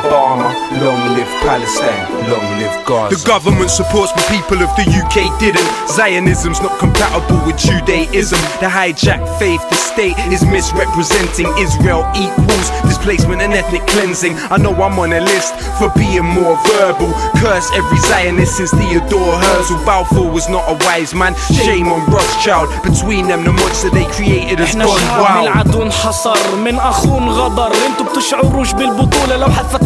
[0.00, 0.48] Obama.
[0.80, 3.16] Long live Palestine, long live Gaza.
[3.16, 5.66] The government supports the people of the UK didn't.
[5.88, 8.38] Zionism's not compatible with Judaism.
[8.62, 11.48] The hijacked faith, the state is misrepresenting.
[11.58, 14.36] Israel equals displacement and ethnic cleansing.
[14.48, 17.12] I know I'm on a list for being more verbal.
[17.42, 19.76] Curse every Zionist since Theodor Herzl.
[19.84, 21.34] Balfour was not a wise man.
[21.52, 22.70] Shame on Rothschild.
[22.82, 25.48] Between them, the monster they created has gone wild.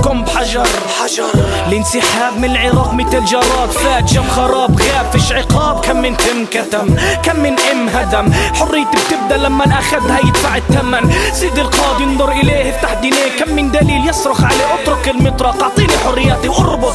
[0.04, 0.66] حثكم بحجر
[1.00, 1.30] حجر
[1.68, 6.96] الانسحاب من العراق مثل جراد فات جم خراب غاب فيش عقاب كم من تم كتم
[7.22, 12.94] كم من ام هدم حريتي بتبدأ لما أخذها يدفع الثمن سيدي القاضي انظر إليه افتح
[12.94, 16.94] دينيه كم من دليل يصرخ عليه اترك المطرق أعطيني حرياتي واربط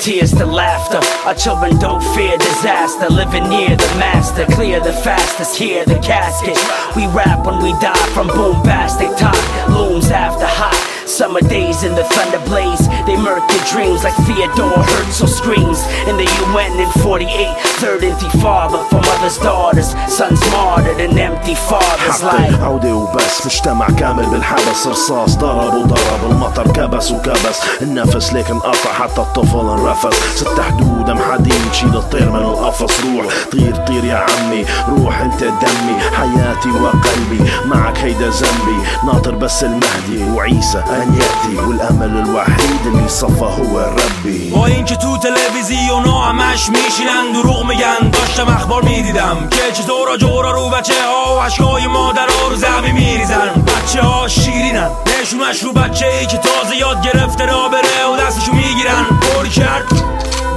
[0.00, 1.00] Tears to laughter.
[1.26, 3.06] Our children don't fear disaster.
[3.10, 4.46] Living near the master.
[4.56, 5.58] Clear the fastest.
[5.58, 6.58] Hear the casket.
[6.96, 9.42] We rap when we die from bombastic talk.
[9.68, 10.99] Looms after hot.
[11.10, 12.86] Summer days in the thunder blaze.
[13.04, 15.80] They murk your dreams like Theodore Herzl screams.
[16.08, 17.56] In the UN in 48.
[17.82, 19.90] Third intifada for mothers, daughters.
[20.08, 22.54] Sons martyred and empty fathers like.
[22.62, 29.20] عودة وبس مجتمع كامل بالحبس رصاص ضرب وضرب المطر كبس وكبس النفس ليك انقطع حتى
[29.20, 34.64] الطفل انرفس ست حدود ام حديد شيل الطير من القفص روح طير طير يا عمي
[34.88, 42.16] روح انت دمي حياتي وقلبي معك هيدا ذنبي ناطر بس المهدي وعيسى ان ياتي والامل
[42.16, 44.50] الوحيد اللي صفى هو ربي.
[44.50, 49.48] با تو تلویزیون ها همش میشینن دروغ میگن داشتم اخبار می‌دیدم.
[49.50, 53.48] که چطور جورا رو بچه ها و عشقای مادر ها رو زمین میریزن.
[53.66, 54.90] بچه ها شیرینن.
[55.06, 59.04] نشونش رو بچه ای که تازه یاد گرفته را بره و دستشو می‌گیرن.
[59.04, 59.92] پر کرد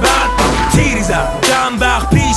[0.02, 0.30] بعد
[0.72, 2.36] تیری زد چند وقت پیش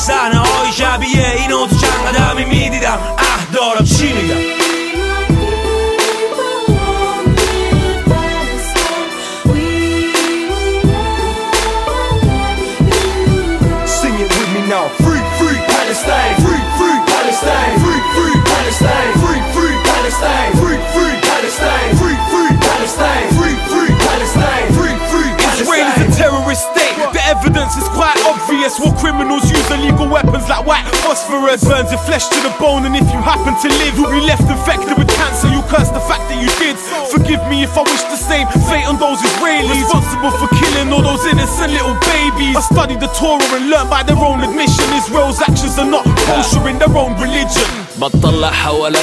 [28.67, 28.79] obvious.
[28.79, 31.63] War criminals use illegal weapons like white phosphorus.
[31.63, 34.43] Burns your flesh to the bone, and if you happen to live, you'll be left
[34.43, 35.47] infected with cancer.
[35.47, 36.75] You curse the fact that you did.
[37.11, 41.01] Forgive me if I wish the same fate on those Israelis responsible for killing all
[41.01, 42.55] those innocent little babies.
[42.55, 46.67] I studied the Torah and learned by their own admission Israel's actions are not kosher
[46.67, 47.86] in their own religion.
[48.01, 48.97] بطلع حوالي.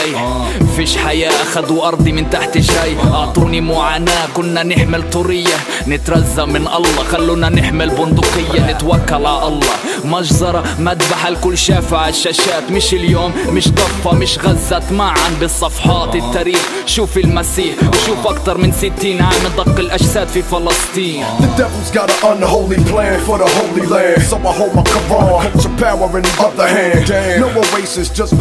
[0.76, 2.96] فيش حياة أخدوا أرضي من تحت جاي.
[3.14, 5.56] أعطوني معاناة كنا نحمل طرية.
[5.88, 8.72] نترزى من الله خلونا نحمل بندقية.
[8.72, 9.74] نتوكل على الله.
[10.04, 12.70] مجزرة مذبحة الكل شافها على الشاشات.
[12.70, 16.60] مش اليوم مش ضفة مش غزت معا بالصفحات التاريخ.
[16.86, 21.24] شوف المسيح وشوف أكتر من ستين عام دق الأجساد في فلسطين.
[21.40, 24.22] The devil's got an unholy plan for the holy land.
[24.30, 27.08] So I hold my Quran, culture power in the other hand.
[27.40, 28.32] No oasis, just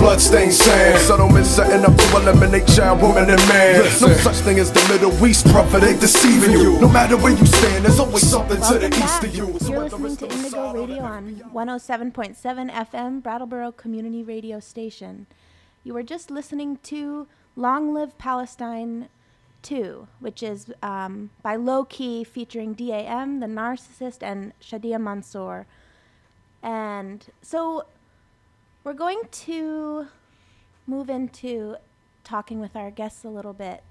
[0.43, 0.99] bloodstained sand.
[0.99, 3.79] Settlements setting up to eliminate child, woman, and man.
[3.79, 6.79] No such thing as the Middle East, brother, they deceiving you.
[6.79, 9.57] No matter where you stand, there's always something to the east of you.
[9.59, 15.27] So You're whether listening to Indigo Radio on 107.7 FM, Brattleboro Community Radio Station.
[15.83, 19.09] You were just listening to Long Live Palestine
[19.63, 25.65] 2, which is um, by Lowkey featuring DAM, The Narcissist, and Shadia Mansour.
[26.61, 27.85] And so
[28.83, 30.07] we're going to
[30.85, 31.77] move into
[32.23, 33.83] talking with our guests a little bit.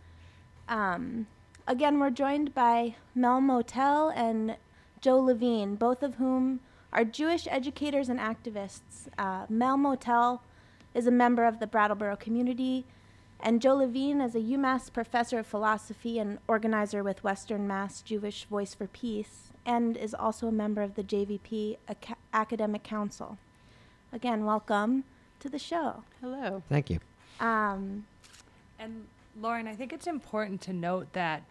[0.68, 1.26] Um,
[1.66, 4.56] again, we're joined by Mel Motel and
[5.00, 6.60] Joe Levine, both of whom
[6.92, 9.08] are Jewish educators and activists.
[9.18, 10.42] Uh, Mel Motel
[10.94, 12.84] is a member of the Brattleboro community,
[13.40, 18.44] and Joe Levine is a UMass professor of philosophy and organizer with Western Mass Jewish
[18.44, 23.38] Voice for Peace, and is also a member of the JVP Aca- Academic Council.
[24.12, 25.04] Again, welcome
[25.42, 26.02] to the show.
[26.20, 26.62] Hello.
[26.68, 27.00] Thank you.
[27.40, 28.04] Um,
[28.78, 29.06] And
[29.40, 31.42] Lauren, I think it's important to note that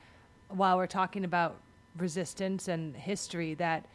[0.50, 1.56] while we're talking about
[1.98, 3.86] resistance and history, that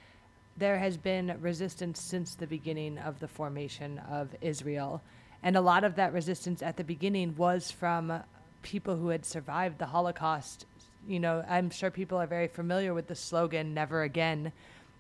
[0.57, 5.03] there has been resistance since the beginning of the formation of Israel.
[5.43, 8.23] And a lot of that resistance at the beginning was from
[8.63, 10.67] people who had survived the Holocaust.
[11.07, 14.53] You know, I'm sure people are very familiar with the slogan, never again.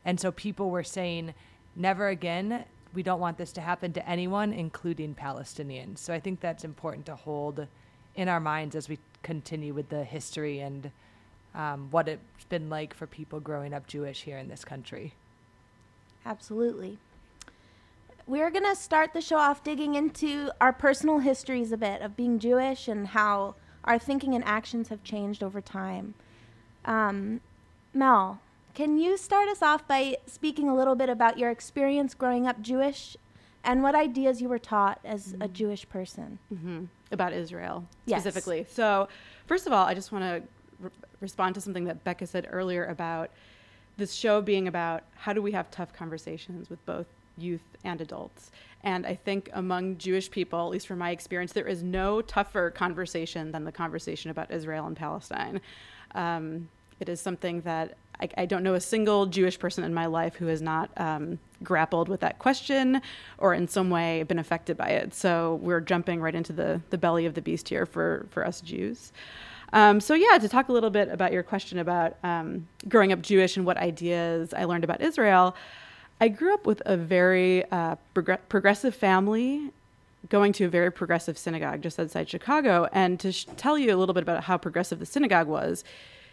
[0.04, 1.34] And so people were saying,
[1.74, 2.64] never again.
[2.96, 5.98] We don't want this to happen to anyone, including Palestinians.
[5.98, 7.66] So I think that's important to hold
[8.14, 10.90] in our minds as we continue with the history and
[11.54, 15.12] um, what it's been like for people growing up Jewish here in this country.
[16.24, 16.96] Absolutely.
[18.26, 22.16] We're going to start the show off digging into our personal histories a bit of
[22.16, 26.14] being Jewish and how our thinking and actions have changed over time.
[26.86, 27.42] Um,
[27.92, 28.40] Mel,
[28.76, 32.60] can you start us off by speaking a little bit about your experience growing up
[32.60, 33.16] Jewish
[33.64, 36.38] and what ideas you were taught as a Jewish person?
[36.50, 38.20] hmm About Israel Yes.
[38.20, 38.66] specifically.
[38.68, 39.08] So,
[39.46, 40.42] first of all, I just want to
[40.78, 40.90] re-
[41.20, 43.30] respond to something that Becca said earlier about
[43.96, 47.06] this show being about how do we have tough conversations with both
[47.38, 48.50] youth and adults.
[48.82, 52.70] And I think among Jewish people, at least from my experience, there is no tougher
[52.70, 55.62] conversation than the conversation about Israel and Palestine.
[56.14, 56.68] Um,
[57.00, 60.36] it is something that I, I don't know a single Jewish person in my life
[60.36, 63.02] who has not um, grappled with that question
[63.38, 65.14] or in some way been affected by it.
[65.14, 68.60] So we're jumping right into the, the belly of the beast here for, for us
[68.60, 69.12] Jews.
[69.72, 73.20] Um, so, yeah, to talk a little bit about your question about um, growing up
[73.20, 75.56] Jewish and what ideas I learned about Israel,
[76.20, 79.72] I grew up with a very uh, progr- progressive family
[80.28, 82.88] going to a very progressive synagogue just outside Chicago.
[82.92, 85.84] And to sh- tell you a little bit about how progressive the synagogue was,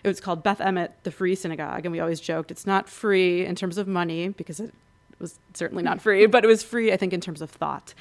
[0.03, 1.85] it was called Beth Emet, the Free Synagogue.
[1.85, 4.73] And we always joked it's not free in terms of money because it
[5.19, 7.93] was certainly not free, but it was free, I think, in terms of thought.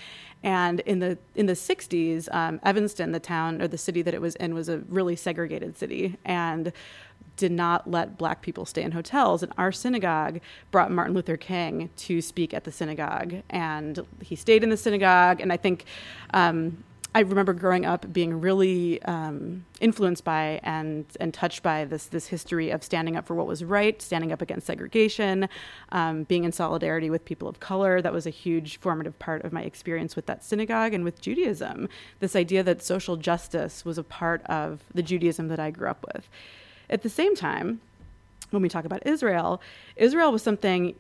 [0.43, 4.21] And in the in the 60s, um, Evanston, the town or the city that it
[4.21, 6.73] was in, was a really segregated city and
[7.37, 9.43] did not let black people stay in hotels.
[9.43, 10.41] And our synagogue
[10.71, 15.41] brought Martin Luther King to speak at the synagogue, and he stayed in the synagogue.
[15.41, 15.85] And I think
[16.35, 16.83] um,
[17.15, 22.29] I remember growing up being really um, influenced by and and touched by this this
[22.29, 25.49] history of standing up for what was right, standing up against segregation,
[25.91, 28.01] um, being in solidarity with people of color.
[28.01, 31.89] That was a huge formative part of my experience with that synagogue and with Judaism.
[32.21, 36.07] This idea that social justice was a part of the Judaism that I grew up
[36.15, 36.29] with.
[36.89, 37.83] At the same time,
[38.51, 39.61] when we talk about Israel,
[39.97, 40.95] Israel was something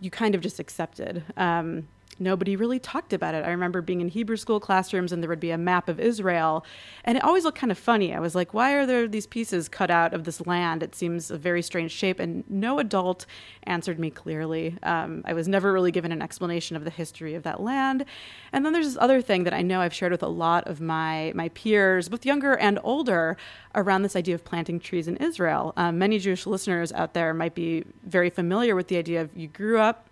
[0.00, 1.22] you kind of just accepted.
[1.36, 1.86] Um,
[2.18, 3.44] nobody really talked about it.
[3.44, 6.64] I remember being in Hebrew school classrooms and there would be a map of Israel,
[7.04, 8.14] and it always looked kind of funny.
[8.14, 10.82] I was like, why are there these pieces cut out of this land?
[10.82, 13.26] It seems a very strange shape, and no adult
[13.64, 14.76] answered me clearly.
[14.82, 18.04] Um, I was never really given an explanation of the history of that land.
[18.52, 20.80] And then there's this other thing that I know I've shared with a lot of
[20.80, 23.36] my my peers, both younger and older,
[23.74, 25.72] around this idea of planting trees in Israel.
[25.76, 29.48] Um, many Jewish listeners out there might be very familiar with the idea of you
[29.48, 30.07] grew up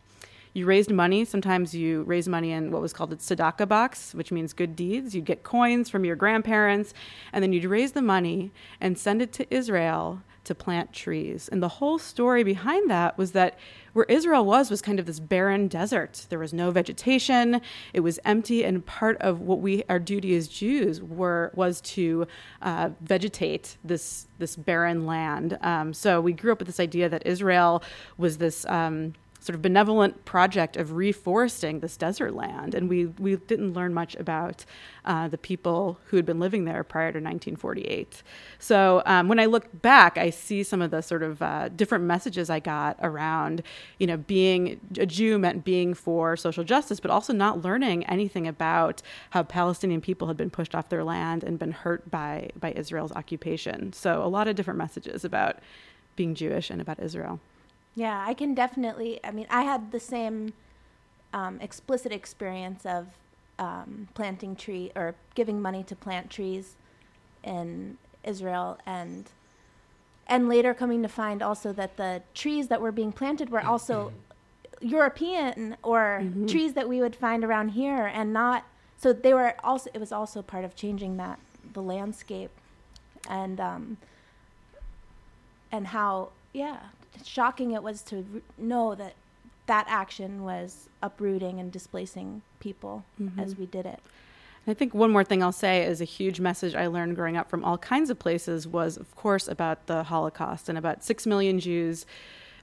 [0.56, 1.24] you raised money.
[1.26, 5.14] Sometimes you raised money in what was called a tzedakah box, which means good deeds.
[5.14, 6.94] You'd get coins from your grandparents,
[7.32, 11.48] and then you'd raise the money and send it to Israel to plant trees.
[11.52, 13.58] And the whole story behind that was that
[13.92, 16.24] where Israel was was kind of this barren desert.
[16.30, 17.60] There was no vegetation.
[17.92, 22.26] It was empty, and part of what we our duty as Jews were was to
[22.62, 25.58] uh, vegetate this this barren land.
[25.60, 27.82] Um, so we grew up with this idea that Israel
[28.16, 28.64] was this.
[28.66, 29.12] Um,
[29.46, 34.16] sort of benevolent project of reforesting this desert land, and we we didn't learn much
[34.16, 34.64] about
[35.04, 38.24] uh, the people who had been living there prior to 1948.
[38.58, 42.04] So um, when I look back, I see some of the sort of uh, different
[42.04, 43.62] messages I got around,
[43.98, 48.48] you know, being a Jew meant being for social justice, but also not learning anything
[48.48, 49.00] about
[49.30, 53.12] how Palestinian people had been pushed off their land and been hurt by by Israel's
[53.12, 53.92] occupation.
[53.92, 55.60] So a lot of different messages about
[56.16, 57.38] being Jewish and about Israel.
[57.96, 59.18] Yeah, I can definitely.
[59.24, 60.52] I mean, I had the same
[61.32, 63.06] um, explicit experience of
[63.58, 66.76] um, planting tree or giving money to plant trees
[67.42, 69.30] in Israel, and
[70.28, 74.12] and later coming to find also that the trees that were being planted were also
[74.82, 76.48] European or Mhm.
[76.48, 78.64] trees that we would find around here, and not.
[78.98, 79.88] So they were also.
[79.94, 81.38] It was also part of changing that
[81.72, 82.50] the landscape,
[83.26, 83.96] and um,
[85.72, 86.78] and how yeah
[87.24, 89.14] shocking it was to know that
[89.66, 93.04] that action was uprooting and displacing people
[93.38, 93.58] as Mhm.
[93.58, 94.00] we did it.
[94.68, 97.48] I think one more thing I'll say is a huge message I learned growing up
[97.48, 101.60] from all kinds of places was, of course, about the Holocaust and about six million
[101.60, 102.04] Jews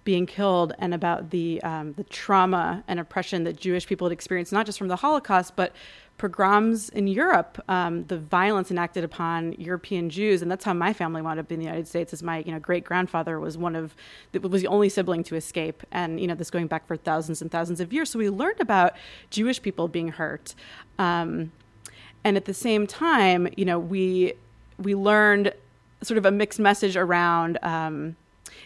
[0.03, 4.51] being killed and about the um, the trauma and oppression that Jewish people had experienced,
[4.51, 5.71] not just from the Holocaust, but
[6.23, 11.21] pogroms in Europe, um, the violence enacted upon European Jews, and that's how my family
[11.21, 12.13] wound up in the United States.
[12.13, 13.93] As my you know great grandfather was one of
[14.41, 17.51] was the only sibling to escape, and you know this going back for thousands and
[17.51, 18.09] thousands of years.
[18.09, 18.93] So we learned about
[19.31, 20.55] Jewish people being hurt.
[20.97, 21.51] Um,
[22.23, 24.33] and at the same time, you know, we
[24.77, 25.53] we learned
[26.03, 28.15] sort of a mixed message around um,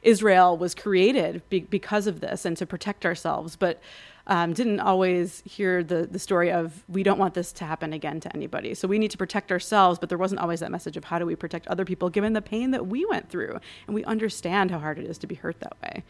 [0.03, 3.81] Israel was created be- because of this and to protect ourselves, but
[4.27, 8.19] um, didn't always hear the the story of we don't want this to happen again
[8.19, 8.73] to anybody.
[8.73, 11.25] So we need to protect ourselves, but there wasn't always that message of how do
[11.25, 14.79] we protect other people given the pain that we went through, and we understand how
[14.79, 16.03] hard it is to be hurt that way.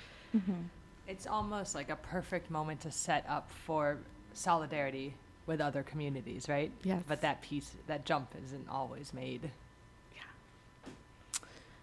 [1.07, 3.97] It's almost like a perfect moment to set up for
[4.33, 5.13] solidarity
[5.45, 6.71] with other communities, right?
[6.83, 7.01] Yes.
[7.07, 9.49] But that piece, that jump isn't always made.
[10.15, 11.39] Yeah.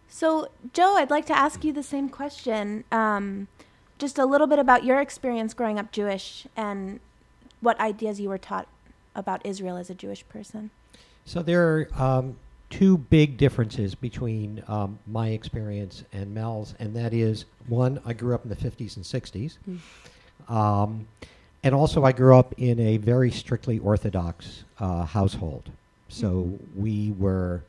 [0.08, 2.84] So, Joe, I'd like to ask you the same question.
[2.92, 3.48] Um,
[4.04, 7.00] just a little bit about your experience growing up Jewish and
[7.62, 8.68] what ideas you were taught
[9.14, 10.70] about Israel as a Jewish person.
[11.24, 12.36] So there are um,
[12.68, 18.34] two big differences between um, my experience and Mel's, and that is one, I grew
[18.34, 19.56] up in the 50s and 60s.
[20.52, 21.08] Um,
[21.62, 25.70] and also, I grew up in a very strictly Orthodox uh, household.
[26.10, 27.62] So we were,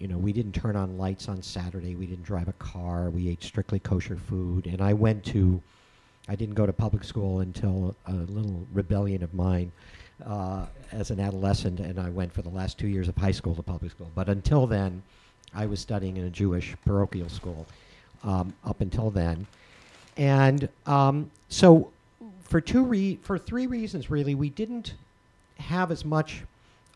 [0.00, 1.94] you know, we didn't turn on lights on Saturday.
[1.94, 3.10] We didn't drive a car.
[3.10, 4.66] We ate strictly kosher food.
[4.66, 5.60] And I went to,
[6.26, 9.70] I didn't go to public school until a little rebellion of mine
[10.24, 13.54] uh, as an adolescent, and I went for the last two years of high school
[13.54, 14.10] to public school.
[14.14, 15.02] But until then,
[15.54, 17.66] I was studying in a Jewish parochial school
[18.24, 19.46] um, up until then.
[20.16, 21.90] And um, so,
[22.42, 24.94] for two re- for three reasons, really, we didn't
[25.58, 26.42] have as much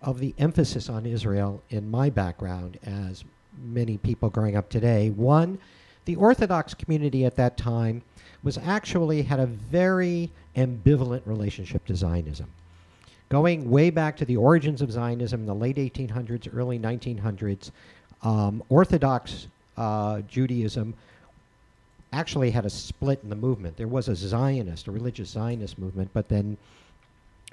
[0.04, 3.24] of the emphasis on Israel in my background as
[3.62, 5.10] many people growing up today.
[5.10, 5.58] One,
[6.04, 8.02] the Orthodox community at that time
[8.42, 12.50] was actually had a very ambivalent relationship to Zionism.
[13.30, 17.70] Going way back to the origins of Zionism in the late 1800s, early 1900s,
[18.22, 20.94] um, Orthodox uh, Judaism
[22.12, 23.76] actually had a split in the movement.
[23.76, 26.56] There was a Zionist, a religious Zionist movement, but then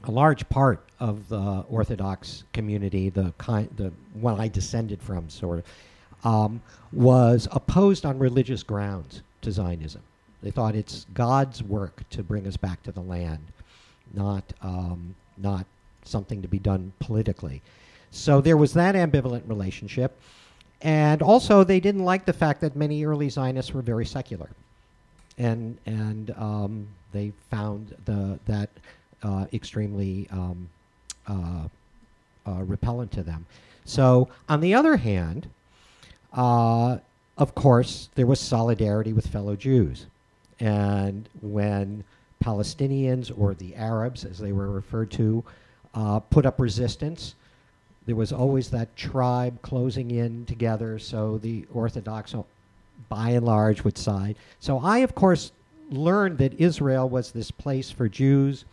[0.06, 5.60] a large part of the Orthodox community, the kind, the one I descended from, sort
[5.60, 10.02] of, um, was opposed on religious grounds to Zionism.
[10.44, 13.44] They thought it's God's work to bring us back to the land,
[14.14, 15.66] not um, not
[16.04, 17.62] something to be done politically.
[18.12, 20.20] So there was that ambivalent relationship.
[20.82, 24.50] And also, they didn't like the fact that many early Zionists were very secular.
[25.38, 28.70] And, and um, they found the, that
[29.24, 30.70] uh, extremely um,
[31.28, 31.68] uh,
[32.46, 33.46] uh, repellent to them.
[33.86, 35.48] So, on the other hand,
[36.34, 36.98] uh,
[37.38, 40.06] of course, there was solidarity with fellow Jews.
[40.60, 42.04] And when
[42.44, 45.44] Palestinians or the Arabs, as they were referred to,
[45.94, 47.36] uh, put up resistance.
[48.06, 52.34] There was always that tribe closing in together, so the Orthodox,
[53.10, 54.36] by and large, would side.
[54.60, 55.52] So I, of course,
[55.92, 58.66] learned that Israel was this place for Jews.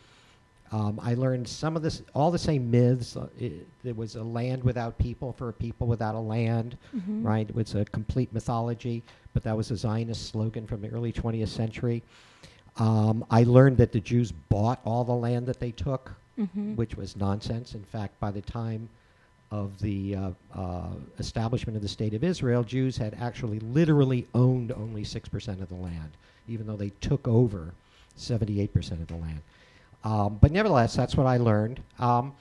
[0.70, 3.16] Um, I learned some of this, all the same myths.
[3.16, 7.24] Uh, it, there was a land without people for a people without a land, Mhm.
[7.24, 7.48] right?
[7.48, 11.48] It was a complete mythology, but that was a Zionist slogan from the early 20th
[11.48, 12.02] century.
[12.76, 16.76] Um, I learned that the Jews bought all the land that they took, Mhm.
[16.76, 17.74] which was nonsense.
[17.74, 18.88] In fact, by the time
[19.50, 24.70] of the uh, uh, establishment of the State of Israel, Jews had actually literally owned
[24.72, 26.10] only 6% of the land,
[26.46, 27.72] even though they took over
[28.16, 29.40] 78% of the land.
[30.04, 31.80] Um, but nevertheless, that's what I learned.
[31.98, 32.34] Um,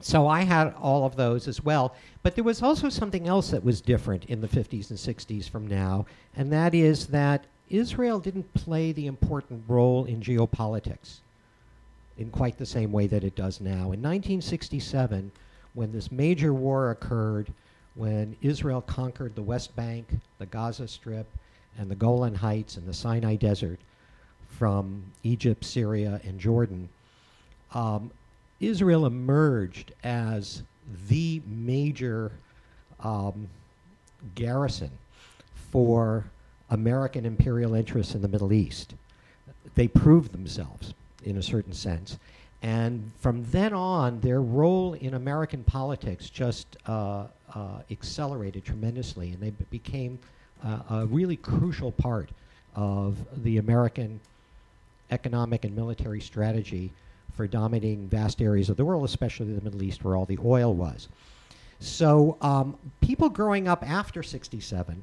[0.00, 1.94] so I had all of those as well.
[2.22, 5.66] But there was also something else that was different in the 50s and 60s from
[5.66, 6.06] now,
[6.36, 11.20] and that is that Israel didn't play the important role in geopolitics
[12.18, 13.92] in quite the same way that it does now.
[13.92, 15.32] In 1967,
[15.74, 17.52] when this major war occurred,
[17.94, 20.06] when Israel conquered the West Bank,
[20.38, 21.26] the Gaza Strip,
[21.78, 23.80] and the Golan Heights and the Sinai Desert
[24.58, 26.88] from Egypt, Syria, and Jordan,
[27.72, 28.10] um,
[28.60, 30.62] Israel emerged as
[31.08, 32.30] the major
[33.00, 33.48] um,
[34.34, 34.90] garrison
[35.70, 36.24] for
[36.70, 38.94] American imperial interests in the Middle East.
[39.74, 40.94] They proved themselves
[41.24, 42.18] in a certain sense.
[42.62, 49.40] And from then on, their role in American politics just uh, uh, accelerated tremendously, and
[49.40, 50.18] they became
[50.64, 52.30] uh, a really crucial part
[52.74, 54.18] of the American
[55.14, 56.92] economic and military strategy
[57.36, 60.74] for dominating vast areas of the world, especially the Middle East, where all the oil
[60.74, 61.08] was.
[61.80, 65.02] So, um, people growing up after 67,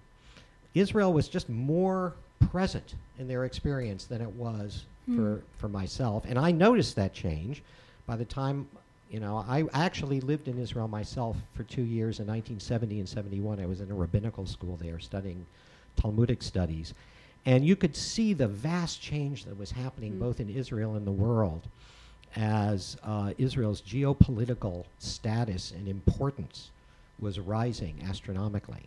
[0.74, 2.14] Israel was just more
[2.50, 6.24] present in their experience than it was for, for myself.
[6.28, 7.62] And I noticed that change
[8.06, 8.68] by the time,
[9.10, 13.60] you know, I actually lived in Israel myself for two years in 1970 and 71.
[13.60, 15.46] I was in a rabbinical school there studying
[15.98, 16.94] Talmudic studies.
[17.46, 21.12] And you could see the vast change that was happening both in Israel and the
[21.12, 21.68] world
[22.36, 26.70] as uh, Israel's geopolitical status and importance
[27.20, 28.84] was rising astronomically.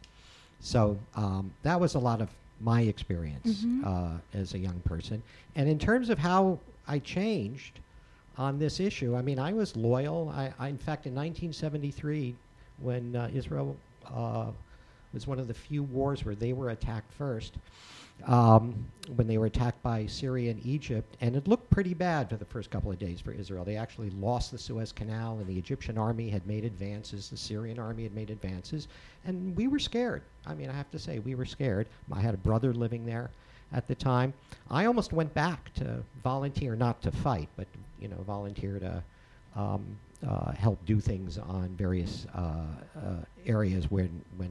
[0.61, 2.31] So um, that was a lot of
[2.61, 3.85] my experience Mhm.
[3.85, 5.23] uh, as a young person.
[5.57, 7.81] And in terms of how I changed
[8.39, 10.29] on this issue, I mean, I was loyal.
[10.35, 12.35] I, I in fact, in 1973,
[12.81, 14.51] when uh, Israel uh,
[15.13, 17.55] was one of the few wars where they were attacked first.
[18.27, 22.37] Um, when they were attacked by Syria and Egypt, and it looked pretty bad for
[22.37, 23.65] the first couple of days for Israel.
[23.65, 27.79] They actually lost the Suez Canal, and the Egyptian army had made advances, the Syrian
[27.79, 28.89] army had made advances,
[29.27, 30.23] and we were scared.
[30.47, 31.87] I mean, I have to say, we were scared.
[32.11, 33.31] I had a brother living there
[33.75, 34.33] at the time.
[34.71, 37.67] I almost went back to volunteer, not to fight, but
[38.01, 39.03] you know, volunteer to
[39.57, 39.85] um,
[40.27, 42.67] uh, help do things on various uh,
[42.97, 43.01] uh,
[43.47, 44.51] areas when when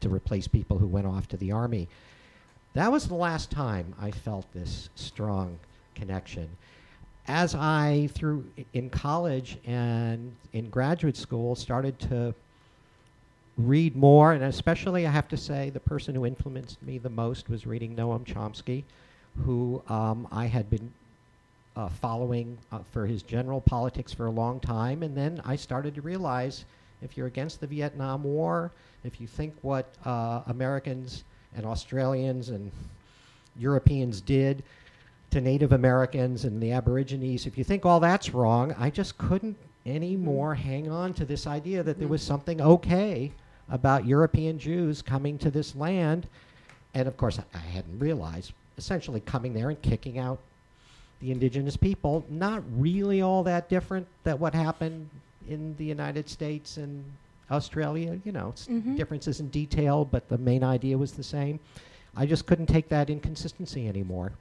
[0.00, 1.88] to replace people who went off to the army.
[2.74, 5.58] That was the last time I felt this strong
[5.94, 6.48] connection.
[7.28, 12.34] As I, through in college and in graduate school, started to
[13.58, 17.50] read more, and especially I have to say, the person who influenced me the most
[17.50, 18.84] was reading Noam Chomsky,
[19.44, 20.92] who um, I had been
[21.76, 25.94] uh, following uh, for his general politics for a long time, and then I started
[25.94, 26.64] to realize
[27.02, 28.72] if you're against the Vietnam War,
[29.04, 31.24] if you think what uh, Americans
[31.56, 32.70] and Australians and
[33.56, 34.62] Europeans did
[35.30, 39.56] to Native Americans and the Aborigines, if you think all that's wrong, I just couldn't
[39.86, 43.32] anymore hang on to this idea that there was something okay
[43.70, 46.26] about European Jews coming to this land.
[46.94, 50.38] And of course, I, hadn't realized essentially coming there and kicking out
[51.20, 55.08] the indigenous people, not really all that different that what happened
[55.48, 57.02] in the United States and
[57.52, 58.18] Australia.
[58.24, 58.96] You know, Mhm.
[58.96, 61.60] differences in detail, but the main idea was the same.
[62.16, 64.32] I just couldn't take that inconsistency anymore.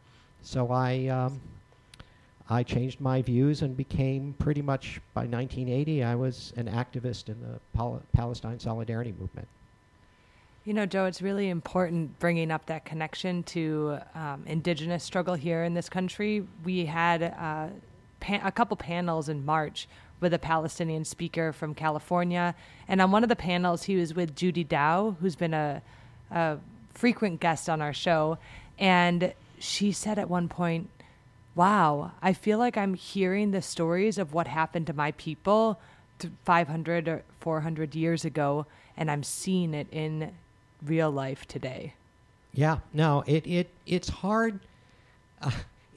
[0.41, 1.39] So I, um,
[2.49, 7.39] I changed my views and became pretty much by 1980, I was an activist in
[7.41, 9.47] the Pal- Palestine Solidarity Movement.
[10.65, 15.63] You know, Joe, it's really important bringing up that connection to um, indigenous struggle here
[15.63, 16.45] in this country.
[16.63, 17.69] We had uh,
[18.43, 19.87] a couple panels in March
[20.21, 22.55] with a Palestinian speaker from California.
[22.87, 25.81] And on one of the panels, he was with Judy Dow, who's been a,
[26.31, 26.57] a
[26.93, 28.37] frequent guest on our show.
[28.79, 30.89] And she said at one point,
[31.53, 35.77] Wow, I feel like I'm hearing the stories of what happened to my people
[36.45, 40.31] 500 or 400 years ago, and I'm seeing it in
[40.81, 41.93] real life today.
[42.53, 44.59] Yeah, no, it, it it's hard.
[45.41, 45.51] Uh,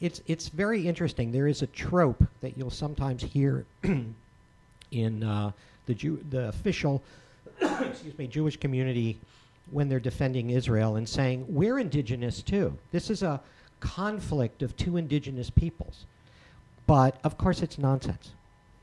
[0.04, 1.32] it's it's very interesting.
[1.32, 3.64] There is a trope that you'll sometimes hear
[4.90, 5.50] in uh,
[5.86, 7.02] the Jew, the official,
[7.60, 9.19] excuse me, Jewish community
[9.71, 12.76] when they're defending Israel and saying we're indigenous too.
[12.93, 13.40] This is a
[13.80, 16.04] conflict of two indigenous peoples,
[16.86, 18.32] but of course it's nonsense.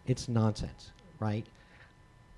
[0.08, 1.46] It's nonsense, right?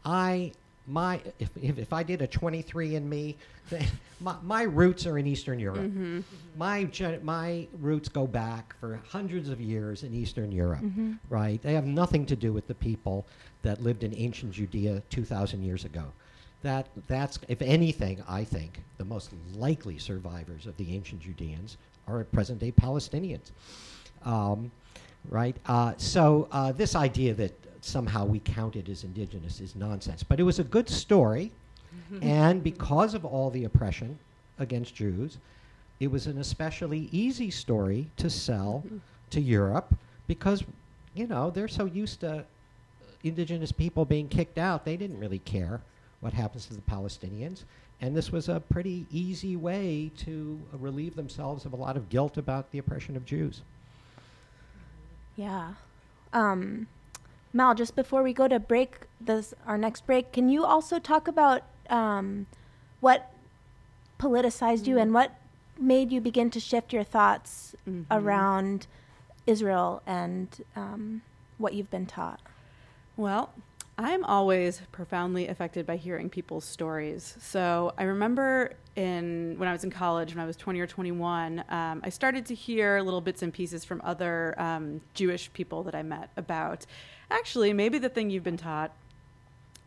[0.04, 0.52] I
[0.88, 3.38] my if, if, if I did a 23 and me,
[4.20, 5.82] my, my roots are in Eastern Europe.
[5.92, 6.24] Mhm.
[6.58, 6.90] My
[7.24, 11.18] my roots go back for hundreds of years in Eastern Europe, Mhm.
[11.30, 11.62] right?
[11.62, 13.26] They have nothing to do with the people
[13.62, 16.12] that lived in ancient Judea 2,000 years ago.
[16.64, 22.24] That that's if anything, I think the most likely survivors of the ancient Judeans are
[22.26, 23.52] present-day Palestinians.
[24.24, 24.72] Um,
[25.30, 25.56] right?
[25.66, 30.24] Uh, so uh, this idea that somehow we counted as indigenous is nonsense.
[30.24, 31.52] But it was a good story,
[32.22, 34.18] and because of all the oppression
[34.60, 35.38] against Jews,
[36.00, 38.84] it was an especially easy story to sell
[39.30, 39.96] to Europe
[40.28, 40.64] because,
[41.14, 42.46] you know, they're so used to
[43.24, 45.82] indigenous people being kicked out, they didn't really care
[46.20, 47.64] what happens to the Palestinians.
[48.02, 52.10] And this was a pretty easy way to uh, relieve themselves of a lot of
[52.10, 53.62] guilt about the oppression of Jews.
[55.38, 55.74] Yeah.
[56.34, 56.88] Um,
[57.54, 61.28] Mel, just before we go to break, this our next break, can you also talk
[61.28, 62.48] about um,
[63.00, 63.32] what
[64.20, 65.36] politicized you and what
[65.80, 68.06] made you begin to shift your thoughts Mhm.
[68.10, 68.88] around
[69.46, 71.22] Israel and um,
[71.58, 72.40] what you've been taught?
[73.18, 73.52] Well,
[73.98, 77.36] I'm always profoundly affected by hearing people's stories.
[77.40, 81.64] So I remember in when I was in college, when I was 20 or 21,
[81.70, 85.94] um, I started to hear little bits and pieces from other um, Jewish people that
[85.94, 86.88] I met about
[87.34, 88.92] actually maybe the thing you've been taught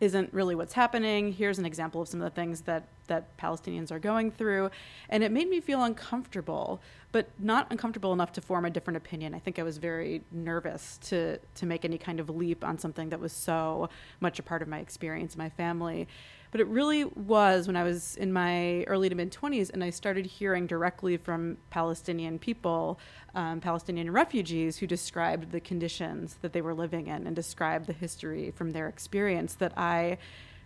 [0.01, 1.33] isn't really what's happening.
[1.33, 4.69] Here's an example of some of the things that that Palestinians are going through,
[5.09, 6.81] and it made me feel uncomfortable,
[7.13, 9.33] but not uncomfortable enough to form a different opinion.
[9.33, 13.09] I think I was very nervous to to make any kind of leap on something
[13.11, 13.89] that was so
[14.21, 16.09] much a part of my experience, my family.
[16.51, 19.91] But it really was when I was in my early to mid 20s and I
[19.91, 22.99] started hearing directly from Palestinian people,
[23.35, 27.93] um, Palestinian refugees, who described the conditions that they were living in and described the
[27.93, 30.19] history from their experience that I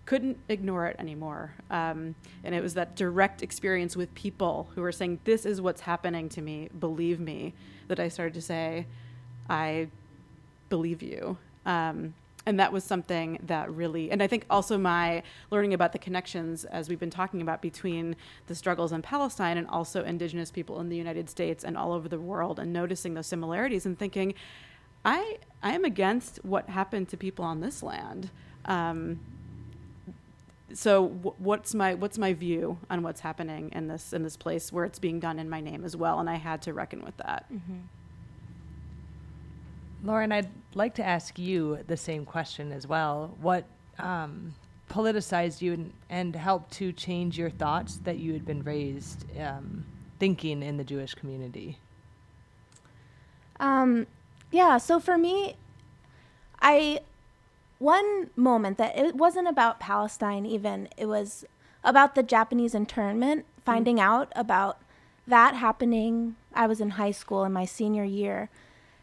[0.06, 1.54] couldn't ignore it anymore.
[1.70, 5.82] Um, and it was that direct experience with people who were saying, This is what's
[5.82, 7.54] happening to me, believe me,
[7.88, 8.86] that I started to say,
[9.48, 9.88] I
[10.68, 11.36] believe you.
[11.66, 12.14] Um,
[12.50, 16.64] and that was something that really and i think also my learning about the connections
[16.66, 18.16] as we've been talking about between
[18.48, 22.08] the struggles in palestine and also indigenous people in the united states and all over
[22.08, 24.34] the world and noticing those similarities and thinking
[25.04, 28.30] i i am against what happened to people on this land.
[28.66, 29.20] Um,
[30.72, 34.72] so w- what's my what's my view on what's happening in this in this place
[34.72, 36.20] where it's being done in my name as well?
[36.20, 37.46] And i had to reckon with that
[40.02, 43.36] Lauren, I'd like to ask you the same question as well.
[43.40, 43.64] What
[43.98, 44.54] um,
[44.90, 49.84] politicized you and, and helped to change your thoughts that you had been raised um,
[50.18, 51.78] thinking in the Jewish community?
[53.58, 54.06] Um,
[54.50, 55.56] yeah, so for me,
[56.60, 57.00] I
[57.78, 61.44] one moment that it wasn't about Palestine even, it was
[61.82, 64.78] about the Japanese internment, finding out about
[65.26, 66.36] that happening.
[66.52, 68.50] I was in high school in my senior year.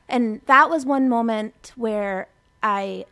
[0.10, 2.28] And that was one moment where
[2.64, 3.06] I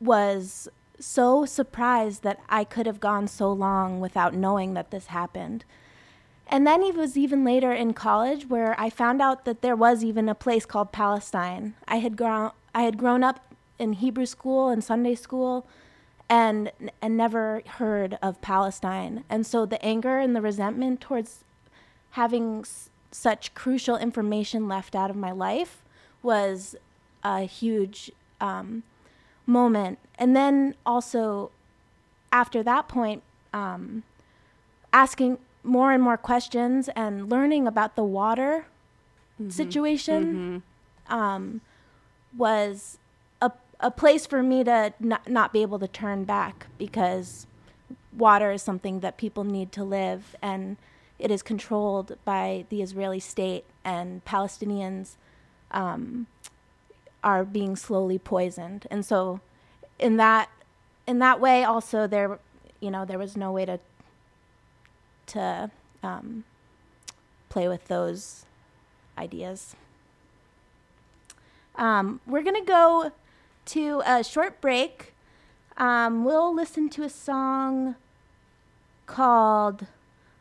[0.00, 5.64] was so surprised that I could have gone so long without knowing that this happened.
[6.48, 10.04] And then it was even later in college where I found out that there was
[10.04, 11.74] even a place called Palestine.
[11.88, 15.66] I had grown I had grown up in Hebrew school and Sunday school
[16.28, 16.70] and
[17.02, 19.24] and never heard of Palestine.
[19.28, 21.44] And so the anger and the resentment towards
[22.10, 22.64] having
[23.10, 25.82] such crucial information left out of my life
[26.22, 26.76] was
[27.22, 28.82] a huge um,
[29.46, 29.98] moment.
[30.18, 31.50] And then also
[32.32, 34.02] after that point, um,
[34.92, 38.66] asking more and more questions and learning about the water
[39.48, 40.62] situation
[41.08, 41.60] um,
[42.36, 42.98] was
[43.42, 47.46] a, a place for me to not, not be able to turn back because
[48.16, 50.34] water is something that people need to live.
[50.40, 50.76] And
[51.18, 55.16] it is controlled by the Israeli state and Palestinians
[55.70, 56.26] um,
[57.24, 58.86] are being slowly poisoned.
[58.90, 59.40] And so
[59.98, 60.50] in that
[61.06, 62.38] in that way also there
[62.80, 63.78] you know there was no way to
[65.26, 65.70] to
[66.02, 66.44] um,
[67.48, 68.44] play with those
[69.18, 69.74] ideas.
[71.74, 73.12] Um, we're to go
[73.66, 75.14] to a short break.
[75.76, 77.96] Um, we'll listen to a song
[79.06, 79.86] called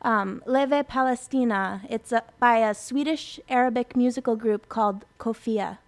[0.05, 1.81] um, Leve Palestina.
[1.89, 5.79] It's a, by a Swedish Arabic musical group called Kofia.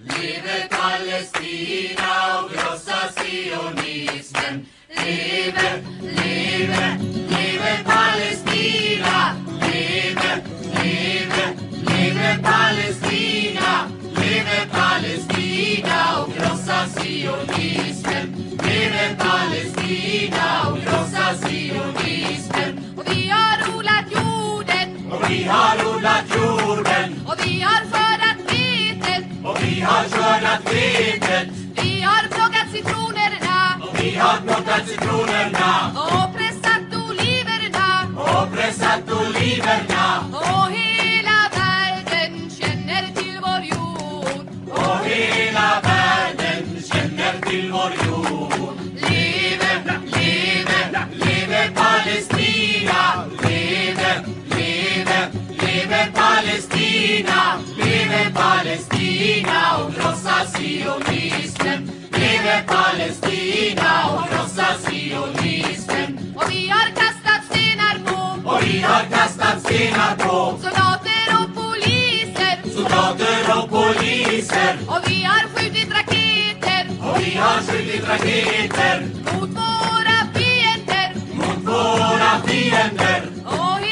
[0.00, 4.66] Leve Palestina och krossa sionismen.
[4.88, 9.34] Leve, leve, leve Palestina.
[9.60, 10.42] Leve,
[10.74, 11.67] leve,
[12.18, 13.88] leve Palestina.
[14.20, 18.26] Leve Palestina och krossa sionismen.
[18.66, 22.94] Leve Palestina och krossa sionismen.
[22.96, 29.24] Och vi har odlat jorden Och vi har odlat jorden och vi har skördat vetet.
[29.44, 31.48] och vi har skördat vetet
[31.82, 37.86] Vi har plockat citronerna och vi har plockat citronerna och pressat oliverna.
[38.16, 39.97] och pressat oliverna
[59.18, 61.90] Palestina och krossa sionismen!
[62.12, 66.34] Leve Palestina och krossa sionismen!
[66.36, 72.70] Och vi har kastat stenar på Och vi har kastat stenar på soldater och poliser.
[72.74, 80.18] soldater och poliser Och vi har skjutit raketer och vi har skjutit raketer mot våra
[80.34, 81.14] fiender.
[81.34, 83.87] mot våra fiender Och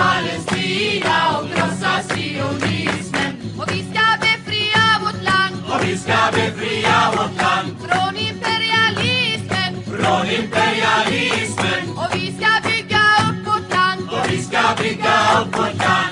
[0.00, 3.32] Palestina och krossa sionismen!
[3.58, 5.54] Och vi ska befria vårt land.
[5.72, 7.68] Och vi ska befria vårt land.
[7.86, 9.72] Från imperialismen.
[9.84, 11.82] från imperialismen.
[12.00, 14.02] Och vi ska bygga upp vårt land.
[14.12, 16.09] Och vi ska bygga upp vårt land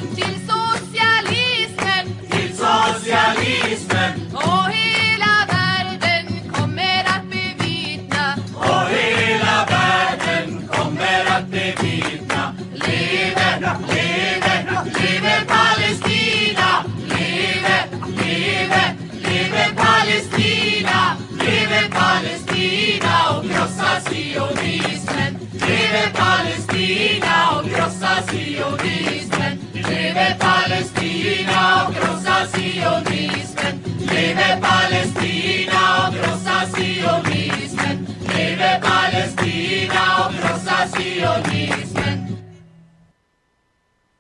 [24.28, 36.66] sionismen, vive Palestina, o grossa sionismen, vive Palestina, o grossa sionismen, vive Palestina, o grossa
[36.74, 42.18] sionismen, vive Palestina, o grossa sionismen.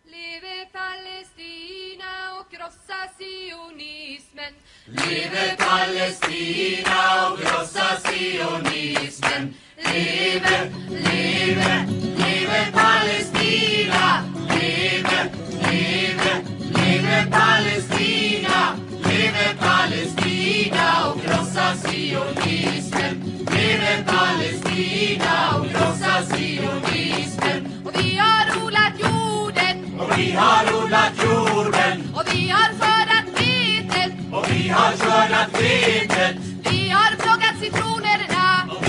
[0.06, 4.54] Live Palestina, o grossa sionismen,
[4.86, 9.67] Live Palestina, o grossa sionismen.
[9.92, 11.86] Leve, leve,
[12.18, 14.24] leve Palestina.
[14.48, 15.20] Leve,
[15.62, 16.32] leve,
[16.76, 18.76] leve Palestina.
[19.08, 23.14] Leve Palestina och krossa sionismen.
[23.54, 27.82] Leve Palestina och krossa sionismen.
[27.84, 30.00] Och vi har odlat jorden.
[30.00, 32.14] Och vi har odlat jorden.
[32.14, 34.12] Och vi har skördat vetet.
[34.32, 36.36] Och vi har skördat vetet.
[36.70, 38.27] Vi har plockat citronerna.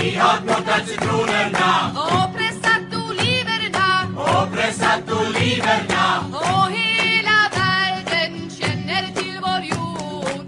[0.00, 1.92] Och vi har plockat citronerna.
[1.94, 4.08] Och pressat oliverna.
[4.16, 6.24] Och pressat oliverna.
[6.32, 10.46] Och hela världen känner till vår jord.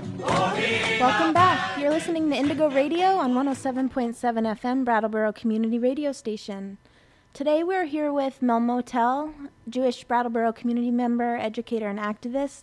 [1.01, 1.59] Welcome back.
[1.79, 6.79] You're listening to Indigo Radio on 107.7 FM, Brattleboro Community Radio Station.
[7.35, 9.35] Today we're here with Mel Motel,
[9.69, 12.63] Jewish Brattleboro community member, educator, and activist,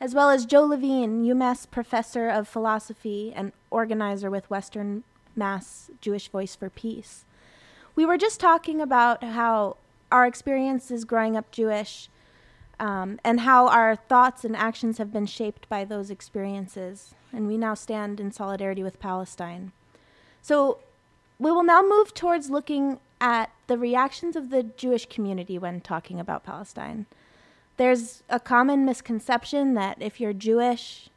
[0.00, 5.02] as well as Joe Levine, UMass professor of philosophy and organizer with Western
[5.38, 7.24] Mass Jewish Voice for Peace.
[7.94, 9.78] We were just talking about how
[10.12, 12.08] our experiences growing up Jewish
[12.80, 17.14] um, and how our thoughts and actions have been shaped by those experiences.
[17.32, 19.72] And we now stand in solidarity with Palestine.
[20.42, 20.78] So
[21.38, 26.20] we will now move towards looking at the reactions of the Jewish community when talking
[26.20, 27.06] about Palestine.
[27.76, 31.10] There's a common misconception that if you're Jewish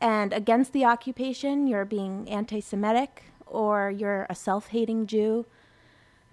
[0.00, 5.46] and against the occupation, you're being anti Semitic or you're a self hating Jew.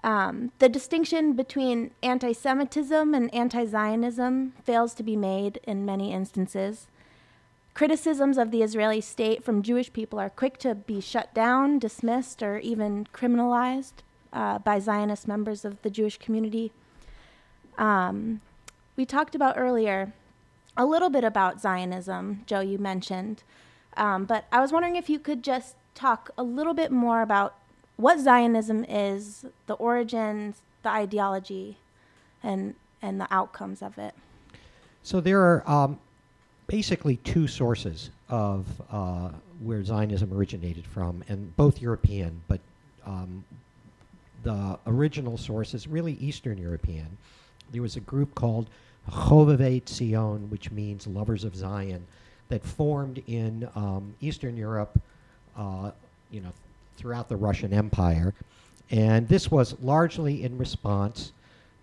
[0.03, 6.13] Um, the distinction between anti Semitism and anti Zionism fails to be made in many
[6.13, 6.87] instances.
[7.73, 12.41] Criticisms of the Israeli state from Jewish people are quick to be shut down, dismissed,
[12.41, 14.03] or even criminalized
[14.33, 16.71] uh, by Zionist members of the Jewish community.
[17.77, 18.41] Um,
[18.95, 20.13] we talked about earlier
[20.75, 23.43] a little bit about Zionism, Joe, you mentioned.
[23.97, 27.55] Um, but I was wondering if you could just talk a little bit more about
[27.97, 31.77] what Zionism is, the origins, the ideology,
[32.41, 34.13] and, and the outcomes of it.
[35.03, 35.99] So there are um,
[36.67, 39.29] basically two sources of uh,
[39.61, 42.61] where Zionism originated from, and both European, but
[43.05, 43.43] um,
[44.43, 47.17] the original source is really Eastern European.
[47.71, 48.67] There was a group called
[49.09, 52.05] Chovevei Zion, which means lovers of Zion,
[52.47, 54.99] that formed in um, Eastern Europe,
[55.57, 55.91] uh,
[56.31, 56.51] you know,
[56.97, 58.33] throughout the Russian Empire,
[58.91, 61.31] and this was largely in response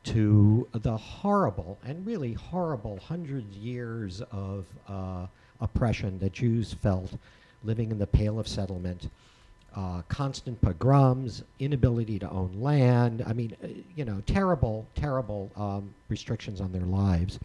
[0.05, 5.27] to the horrible and really horrible hundreds years of uh,
[5.61, 7.13] oppression that Jews felt
[7.65, 9.11] living in the Pale of Settlement.
[9.75, 13.23] Uh, constant pogroms, inability to own land.
[13.27, 17.39] I mean, uh, you know, terrible, terrible um, restrictions on their lives.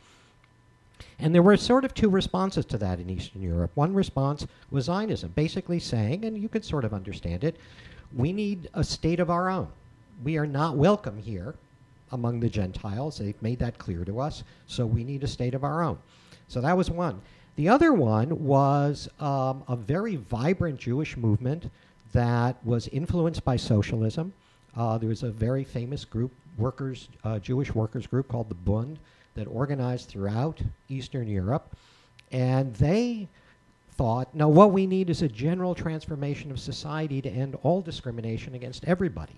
[1.20, 3.72] And there were sort of two responses to that in Eastern Europe.
[3.76, 7.58] One response was Zionism, basically saying, and you could sort of understand it,
[8.16, 9.68] we need a state of our own.
[10.24, 11.56] We are not welcome here
[12.12, 13.18] among the Gentiles.
[13.18, 15.98] They've made that clear to us, so we need a state of our own.
[16.48, 17.22] So that was one.
[17.56, 21.70] The other one was um, a very vibrant Jewish movement
[22.14, 24.34] that was influenced by socialism.
[24.76, 29.00] Uh, there was a very famous group, workers, uh, Jewish workers group called the Bund,
[29.36, 31.76] that organized throughout Eastern Europe,
[32.32, 33.28] and they
[33.92, 38.56] thought, no, what we need is a general transformation of society to end all discrimination
[38.56, 39.36] against everybody.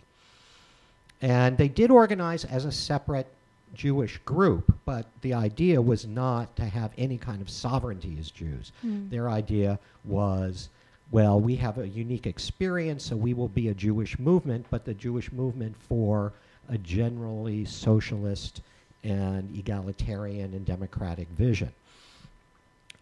[1.22, 3.28] And they did organize as a separate
[3.74, 8.72] Jewish group, but the idea was not to have any kind of sovereignty as Jews.
[8.86, 9.10] Mm.
[9.10, 10.70] Their idea was,
[11.12, 14.94] well, we have a unique experience, so we will be a Jewish movement, but the
[14.94, 16.34] Jewish movement for
[16.70, 18.62] a generally socialist
[19.04, 21.72] and egalitarian and democratic vision.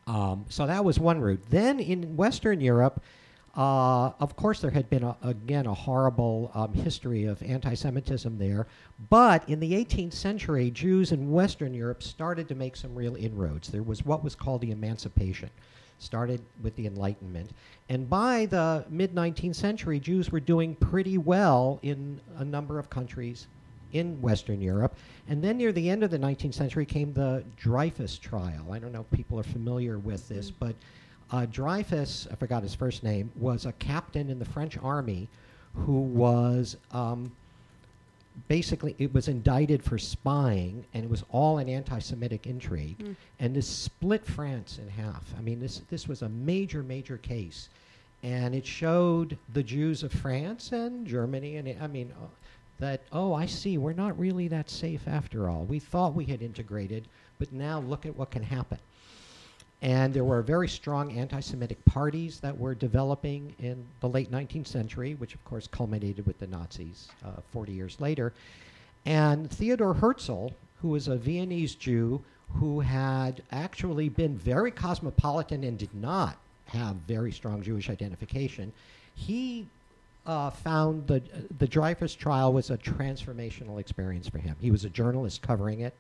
[0.08, 1.42] Um, so that was one route.
[1.50, 3.02] Then in Western Europe,
[3.56, 8.38] uh, of course, there had been, a, again, a horrible um, history of anti Semitism
[8.38, 8.66] there.
[9.10, 13.68] But in the 18th century, Jews in Western Europe started to make some real inroads.
[13.68, 15.50] There was what was called the Emancipation,
[16.00, 17.52] started with the Enlightenment.
[17.90, 22.90] And by the mid 19th century, Jews were doing pretty well in a number of
[22.90, 23.48] countries
[23.94, 24.96] in Western Europe.
[25.28, 28.72] And then near the end of the 19th century came the Dreyfus trial.
[28.72, 30.76] I don't know if people are familiar with this, but
[31.32, 35.28] uh, Dreyfus, I forgot his first name, was a captain in the French army
[35.74, 37.32] who was um,
[38.48, 43.16] basically it was indicted for spying, and it was all an anti-Semitic intrigue, Mm.
[43.40, 45.34] and this split France in half.
[45.38, 47.70] I mean, this this was a major, major case,
[48.24, 52.12] and it showed the Jews of France and Germany, and I mean.
[52.22, 52.28] Uh,
[52.82, 55.64] that oh I see we're not really that safe after all.
[55.64, 57.08] We thought we had integrated,
[57.40, 58.80] but now look at what can happen.
[59.84, 64.68] And there were very strong anti Semitic parties that were developing in the late 19th
[64.68, 68.34] century, which of course culminated with the Nazis uh, 40 years later.
[69.06, 70.50] And Theodor Herzl,
[70.82, 72.22] who was a Viennese Jew
[72.56, 78.74] who had actually been very cosmopolitan and did not have very strong Jewish identification,
[79.16, 79.66] he
[80.26, 81.22] uh, found the
[81.58, 84.56] the Dreyfus trial was a transformational experience for him.
[84.60, 85.96] He was a journalist covering it,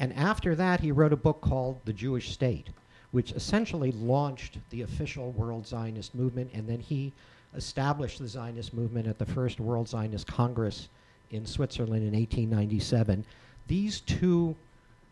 [0.00, 2.70] and after that, he wrote a book called The Jewish State,
[3.10, 6.50] which essentially launched the official World Zionist movement.
[6.54, 7.12] And then he
[7.54, 10.88] established the Zionist movement at the first World Zionist Congress
[11.32, 13.26] in Switzerland in 1897.
[13.66, 14.56] These two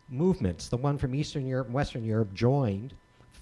[0.08, 2.94] movements, the one from Eastern Europe and Western Europe, joined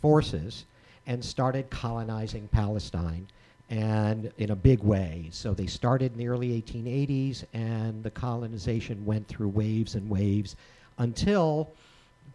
[0.03, 0.65] forces
[1.07, 3.29] and started colonizing Palestine
[3.69, 5.29] and in a big way.
[5.33, 10.57] So they started in the early 1880s, and the colonization went through waves and waves
[10.99, 11.69] until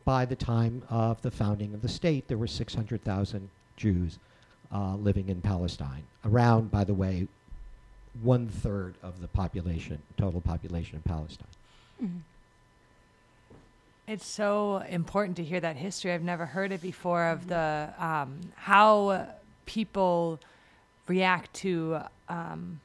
[0.04, 4.20] by the time of the founding of the state, there were 600,000 Jews
[4.74, 6.04] uh, living in Palestine.
[6.26, 7.28] Around, by the way,
[8.22, 11.48] one third of the population, total population of Palestine.
[14.08, 16.12] It's so important to hear that history.
[16.12, 19.28] I've never heard it before of the um, how
[19.66, 20.40] people
[21.08, 22.80] react to um,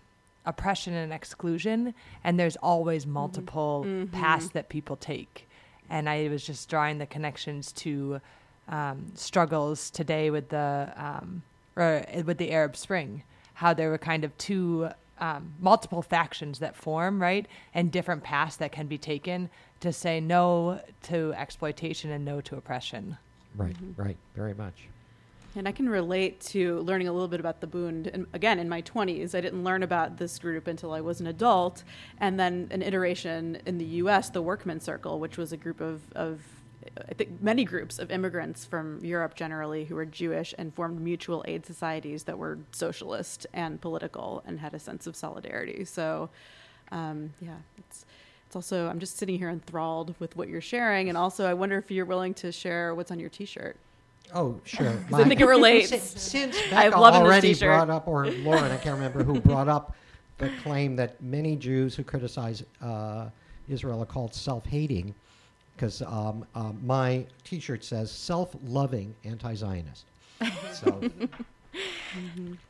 [0.44, 4.12] oppression and exclusion, and there's always multiple Mhm.
[4.12, 5.48] paths that people take.
[5.88, 8.20] And I was just drawing the connections to
[8.68, 11.42] um, struggles today with the um,
[11.76, 13.22] or uh, with the Arab Spring,
[13.55, 18.57] how there were kind of two um, multiple factions that form, right, and different paths
[18.57, 19.48] that can be taken
[19.81, 23.16] to say no to exploitation and no to oppression.
[23.55, 24.88] Right, right, very much.
[25.57, 28.09] And I can relate to learning a little bit about the Bund.
[28.09, 31.27] And again, in my 20s, I didn't learn about this group until I was an
[31.27, 31.83] adult.
[32.19, 36.03] And then an iteration in the US, the Workman Circle, which was a group of,
[36.14, 36.40] of
[37.09, 41.45] I think many groups of immigrants from Europe generally who were Jewish and formed mutual
[41.49, 45.85] aid societies that were socialist and political and had a sense of solidarity.
[45.85, 46.31] So,
[46.92, 48.05] um, yeah, it's
[48.47, 51.79] it's also I'm just sitting here enthralled with what you're sharing, and also I wonder
[51.79, 53.77] if you're willing to share what's on your T-shirt.
[54.35, 54.93] Oh, sure.
[55.11, 55.89] 'Cause I think it relates.
[55.89, 59.41] Since, since I'm Becca loving this already brought up, or Lauren, I can't remember who
[59.51, 59.95] brought up
[60.39, 63.29] the claim that many Jews who criticize uh,
[63.69, 65.15] Israel are called self-hating,
[65.75, 70.05] because um, uh, my T-shirt says "self-loving anti-Zionist."
[70.73, 71.01] So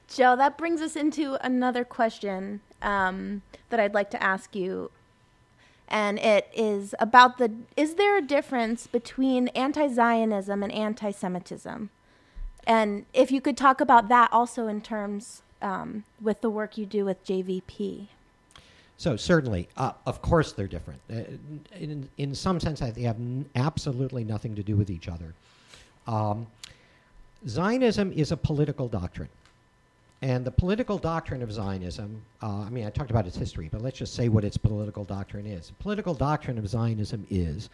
[0.08, 4.90] Joe, that brings us into another question um, that I'd like to ask you.
[5.88, 11.90] And it is about the is there a difference between anti Zionism and anti Semitism?
[12.66, 16.86] And if you could talk about that also in terms um, with the work you
[16.86, 18.08] do with JVP.
[18.98, 21.00] So certainly, uh, of course, they're different.
[21.10, 21.22] Uh,
[21.78, 23.18] in, in some sense, they have
[23.54, 25.34] absolutely nothing to do with each other.
[26.06, 26.46] Um,
[27.46, 29.28] Zionism is a political doctrine,
[30.22, 32.22] and the political doctrine of Zionism.
[32.42, 35.04] Uh, I mean, I talked about its history, but let's just say what its political
[35.04, 35.68] doctrine is.
[35.68, 37.68] The political doctrine of Zionism is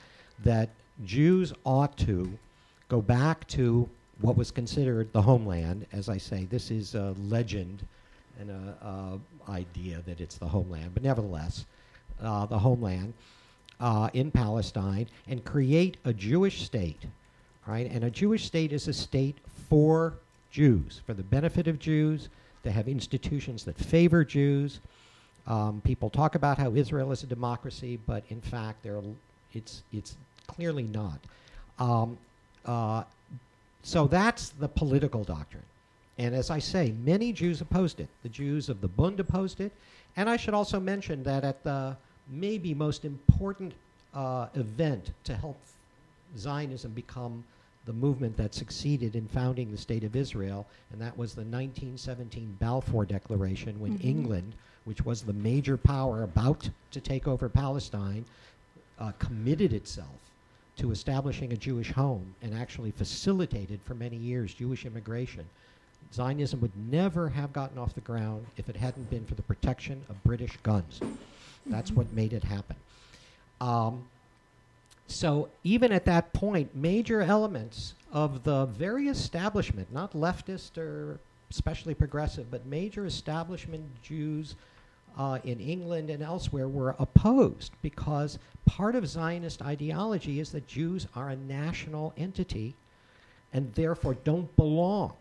[0.45, 0.71] that
[1.05, 2.31] Jews ought to
[2.89, 3.89] go back to
[4.21, 5.87] what was considered the homeland.
[5.93, 7.87] As I say, this is a legend
[8.41, 11.65] and a, a idea that it's the homeland, but nevertheless,
[12.21, 13.15] uh, the homeland
[13.81, 17.03] uh, in Palestine, and create a Jewish state,
[17.67, 17.91] right?
[17.91, 20.15] And a Jewish state is a state for
[20.53, 22.29] Jews, for the benefit of Jews.
[22.63, 24.79] They have institutions that favor Jews.
[25.47, 28.87] Um, people talk about how Israel is a democracy, but in fact,
[29.55, 30.15] it's it's
[30.47, 31.19] clearly not.
[31.79, 32.17] Um,
[32.65, 33.03] uh,
[33.83, 35.65] so that's the political doctrine.
[36.19, 38.09] And as I say, many Jews opposed it.
[38.23, 39.73] The Jews of the Bund opposed it.
[40.17, 41.97] And I should also mention that at the
[42.31, 43.73] maybe most important
[44.15, 45.59] uh, event to help
[46.37, 47.43] Zionism become
[47.85, 52.57] the movement that succeeded in founding the State of Israel, and that was the 1917
[52.61, 54.05] Balfour Declaration when Mhm.
[54.05, 58.25] England, which was the major power about to take over Palestine,
[58.99, 60.21] uh, committed itself
[60.77, 65.51] to establishing a Jewish home and actually facilitated for many years Jewish immigration.
[66.13, 70.05] Zionism would never have gotten off the ground if it hadn't been for the protection
[70.09, 71.01] of British guns.
[71.69, 71.97] That's Mhm.
[71.97, 72.77] what made it happen.
[73.61, 74.09] Um,
[75.07, 81.19] so even at that point, major elements of the very establishment, not leftist or
[81.51, 84.55] especially progressive, but major establishment Jews
[85.19, 91.07] uh, in England and elsewhere were opposed because part of Zionist ideology is that Jews
[91.15, 92.75] are a national entity
[93.53, 95.13] and therefore don't belong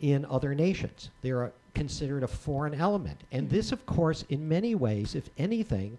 [0.00, 1.10] in other nations.
[1.20, 3.20] They're considered a foreign element.
[3.30, 5.98] And this, of course, in many ways, if anything,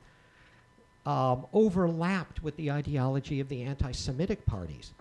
[1.06, 4.94] um, overlapped with the ideology of the anti Semitic parties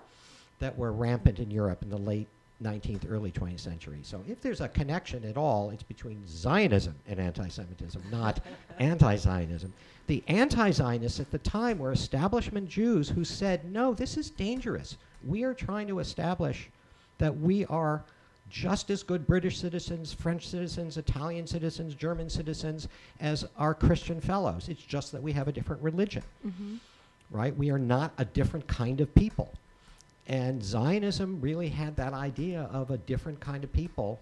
[0.58, 2.28] that were rampant in Europe in the late
[2.62, 4.00] 19th, early 20th century.
[4.02, 8.40] So if there's a connection at all, it's between Zionism and anti Semitism, not
[8.78, 9.72] anti Zionism.
[10.06, 14.96] The anti Zionists at the time were establishment Jews who said, no, this is dangerous.
[15.24, 16.68] We are trying to establish
[17.18, 18.04] that we are
[18.52, 22.86] just as good British citizens, French citizens, Italian citizens, German citizens
[23.18, 24.68] as our Christian fellows.
[24.68, 26.78] It's just that we have a different religion, Mhm.
[27.30, 27.56] right?
[27.56, 29.54] We are not a different kind of people.
[30.28, 34.20] And Zionism really had that idea of a different kind of people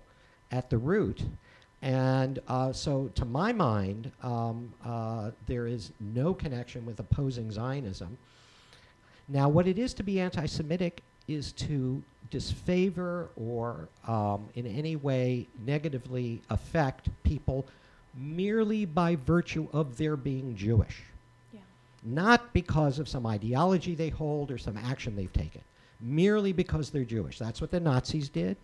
[0.52, 1.24] at the root.
[1.82, 8.16] And uh, so, to my mind, um, uh, there is no connection with opposing Zionism.
[9.28, 14.96] Now, what it is to be anti Semitic is to disfavor or um, in any
[14.96, 17.66] way negatively affect people
[18.16, 21.02] merely by virtue of their being Jewish.
[21.52, 21.60] Yeah.
[22.04, 25.60] Not because of some ideology they hold or some action they've taken,
[26.00, 27.38] merely because they're Jewish.
[27.38, 28.56] That's what the Nazis did,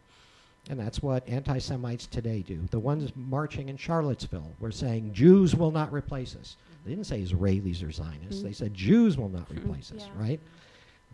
[0.69, 2.61] and that's what anti Semites today do.
[2.71, 6.57] The ones marching in Charlottesville were saying Jews will not replace us.
[6.85, 10.23] They didn't say Israelis or Zionists, they said Jews will not replace us, Yeah.
[10.23, 10.41] right?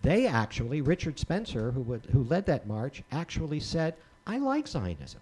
[0.03, 3.95] They actually, Richard Spencer, who, would, who led that march, actually said,
[4.27, 5.21] I like Zionism.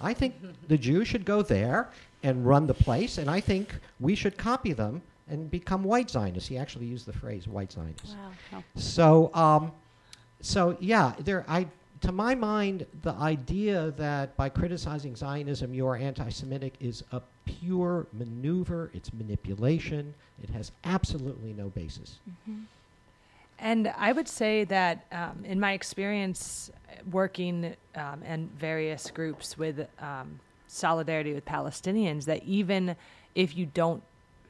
[0.00, 0.34] I think
[0.66, 1.90] the Jews should go there
[2.24, 6.48] and run the place, and I think we should copy them and become white Zionists.
[6.48, 8.16] He actually used the phrase white Zionists.
[8.52, 8.64] Wow.
[8.74, 9.72] So, um,
[10.40, 11.44] so yeah, there.
[11.48, 11.68] I,
[12.00, 18.08] to my mind, the idea that by criticizing Zionism you are anti-Semitic is a pure
[18.12, 18.90] maneuver.
[18.92, 20.12] It's manipulation.
[20.42, 22.18] It has absolutely no basis.
[23.62, 26.70] And I would say that um, in my experience
[27.12, 32.96] working um, in various groups with um, solidarity with Palestinians, that even
[33.36, 34.02] if you don't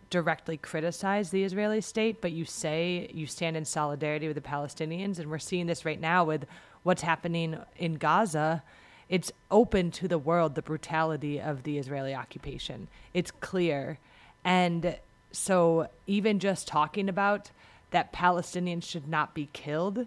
[0.09, 5.19] directly criticize the Israeli state, but you say you stand in solidarity with the Palestinians,
[5.19, 6.47] and we're seeing this right now with
[6.83, 8.63] what's happening in Gaza.
[9.11, 12.89] It's open to the world the brutality of the Israeli occupation.
[13.13, 13.99] It's clear.
[14.43, 14.97] And
[15.33, 17.51] so, even just talking about
[17.93, 20.07] that Palestinians should not be killed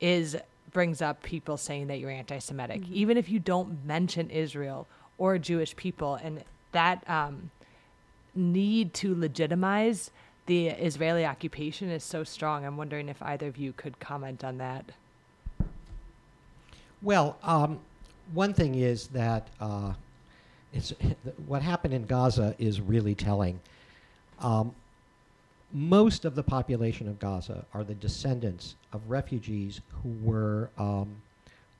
[0.00, 0.36] is
[0.72, 4.86] brings up people saying that you're anti-Semitic, even if you don't mention Israel
[5.18, 6.42] or Jewish people, and
[6.72, 7.50] that um,
[8.34, 10.10] need to legitimize
[10.46, 12.64] the Israeli occupation is so strong.
[12.64, 14.84] I'm wondering if either of you could comment on that.
[17.00, 17.78] Well, um,
[18.32, 19.92] one thing is that uh,
[20.72, 20.92] it's,
[21.46, 23.60] what happened in Gaza is really telling.
[24.40, 24.74] Um,
[25.72, 31.16] most of the population of Gaza are the descendants of refugees who were um,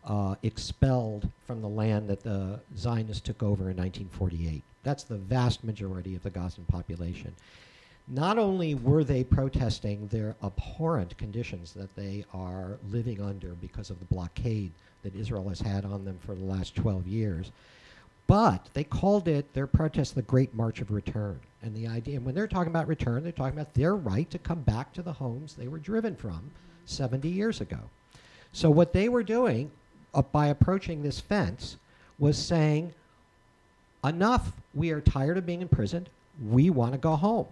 [0.05, 4.62] uh, expelled from the land that the Zionists took over in 1948.
[4.82, 7.34] That's the vast majority of the Gazan population.
[8.09, 13.99] Not only were they protesting their abhorrent conditions that they are living under because of
[14.01, 14.72] the blockade
[15.03, 17.53] that Israel has had on them for the last 12 years,
[18.27, 21.41] but they called it their protest the Great March of Return.
[21.62, 24.39] And the idea, and when they're talking about return, they're talking about their right to
[24.39, 26.51] come back to the homes they were driven from
[26.87, 27.79] 70 years ago.
[28.53, 29.70] So what they were doing
[30.14, 31.77] uh, by approaching this fence
[32.18, 32.93] was saying,
[34.05, 36.09] enough, we are tired of being imprisoned,
[36.51, 37.47] we want to go home.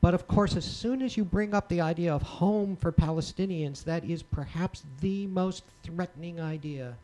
[0.00, 3.84] But of course, as soon as you bring up the idea of home for Palestinians,
[3.84, 6.96] that is perhaps the most threatening idea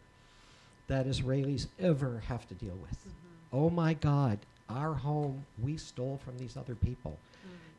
[0.90, 2.98] that Israelis ever have to deal with.
[3.52, 4.38] Oh my God,
[4.68, 7.16] our home we stole from these other people.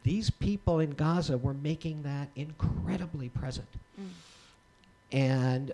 [0.03, 3.67] These people in Gaza were making that incredibly present.
[5.11, 5.71] And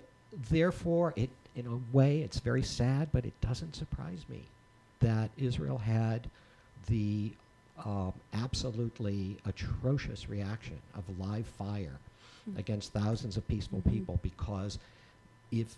[0.50, 4.42] therefore, it, in a way, it's very sad, but it doesn't surprise me
[5.00, 6.28] that Israel had
[6.88, 7.32] the
[7.86, 12.00] um, absolutely atrocious reaction of live fire
[12.50, 12.58] Mm.
[12.60, 13.92] against thousands of peaceful Mhm.
[13.92, 14.80] people because
[15.52, 15.76] if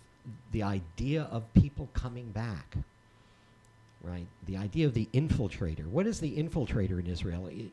[0.52, 2.76] the idea of people coming back,
[4.02, 7.46] right, the idea of the infiltrator, what is the infiltrator in Israel?
[7.46, 7.72] It-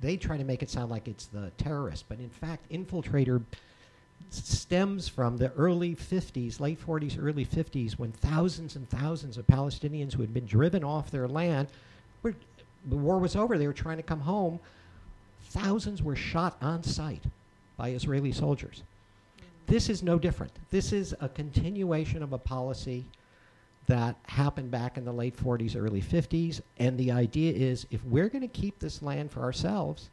[0.00, 3.42] they try to make it sound like it's the terrorist, but in fact, infiltrator
[4.30, 10.14] stems from the early 50s, late 40s, early 50s, when thousands and thousands of Palestinians
[10.14, 11.68] who had been driven off their land,
[12.22, 12.34] were,
[12.88, 14.60] the war was over, they were trying to come home.
[15.44, 17.24] Thousands were shot on sight
[17.76, 18.82] by Israeli soldiers.
[19.68, 20.52] This is no different.
[20.70, 23.04] This is a continuation of a policy
[23.86, 26.62] that happened back in the late 40s, early 50s.
[26.78, 30.08] And the idea is if we're going to keep this land for ourselves,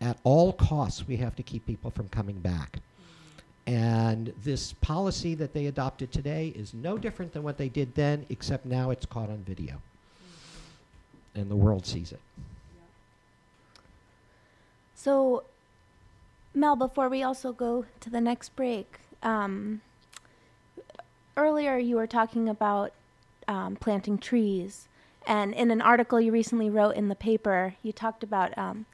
[0.00, 2.80] at all costs, we have to keep people from coming back.
[3.66, 8.26] And this policy that they adopted today is no different than what they did then,
[8.28, 9.80] except now it's caught on video.
[11.34, 12.20] And the world sees it.
[14.96, 15.44] So,
[16.54, 19.80] Mel, before we also go to the next break, um,
[21.36, 22.92] earlier you were talking about
[23.48, 24.88] um, planting trees.
[25.26, 28.86] And in an article you recently wrote in the paper, you talked about um,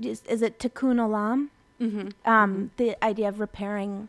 [0.00, 1.48] is, is it tikkun olam?
[1.80, 2.12] Mhm.
[2.26, 4.08] Um, The idea of repairing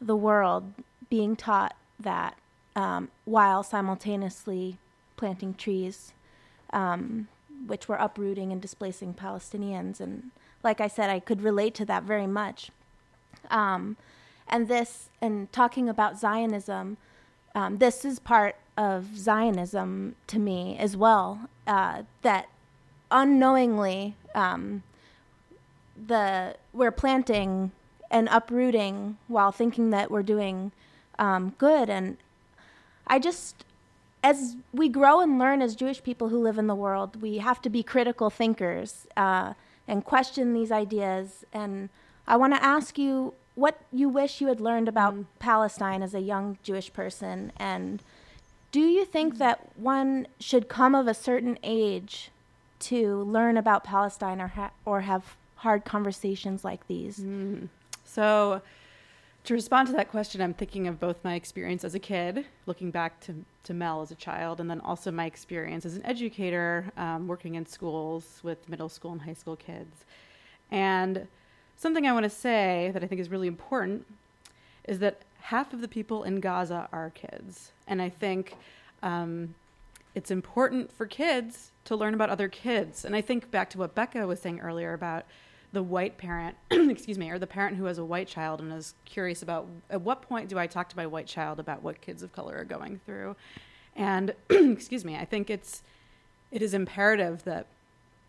[0.00, 0.72] the world,
[1.10, 2.36] being taught that
[2.74, 4.78] um, while simultaneously
[5.16, 6.12] planting trees,
[6.72, 7.28] um,
[7.66, 10.00] which were uprooting and displacing Palestinians.
[10.00, 10.30] And
[10.62, 12.70] like I said, I could relate to that very much.
[13.50, 13.96] Um,
[14.48, 16.96] and this, and talking about Zionism,
[17.54, 21.48] um, this is part of Zionism to me as well.
[21.66, 22.48] Uh, that
[23.10, 24.82] unknowingly, um,
[26.06, 27.70] the we're planting
[28.10, 30.72] and uprooting while thinking that we're doing
[31.18, 31.88] um, good.
[31.88, 32.16] And
[33.06, 33.64] I just,
[34.22, 37.60] as we grow and learn as Jewish people who live in the world, we have
[37.62, 39.54] to be critical thinkers uh,
[39.86, 41.44] and question these ideas.
[41.52, 41.88] And
[42.26, 45.26] I want to ask you what you wish you had learned about mm.
[45.38, 47.52] Palestine as a young Jewish person.
[47.56, 48.02] And
[48.70, 52.30] do you think that one should come of a certain age
[52.80, 57.18] to learn about Palestine or, ha- or have hard conversations like these?
[57.18, 57.66] Mm-hmm.
[58.04, 58.62] So,
[59.44, 62.90] to respond to that question, I'm thinking of both my experience as a kid, looking
[62.90, 63.34] back to,
[63.64, 67.56] to Mel as a child, and then also my experience as an educator, um, working
[67.56, 70.04] in schools with middle school and high school kids.
[70.70, 71.26] And
[71.76, 74.06] something I want to say that I think is really important
[74.84, 77.72] is that half of the people in Gaza are kids.
[77.88, 78.56] And I think
[79.02, 79.54] um,
[80.14, 83.04] it's important for kids to learn about other kids.
[83.04, 85.24] And I think back to what Becca was saying earlier about
[85.72, 88.94] the white parent, excuse me, or the parent who has a white child and is
[89.04, 92.22] curious about at what point do I talk to my white child about what kids
[92.22, 93.36] of color are going through.
[93.96, 95.82] And excuse me, I think it's
[96.50, 97.66] it is imperative that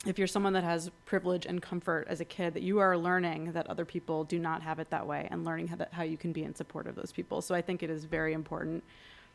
[0.05, 3.53] if you're someone that has privilege and comfort as a kid, that you are learning
[3.53, 6.17] that other people do not have it that way and learning how, that, how you
[6.17, 7.41] can be in support of those people.
[7.41, 8.83] So I think it is very important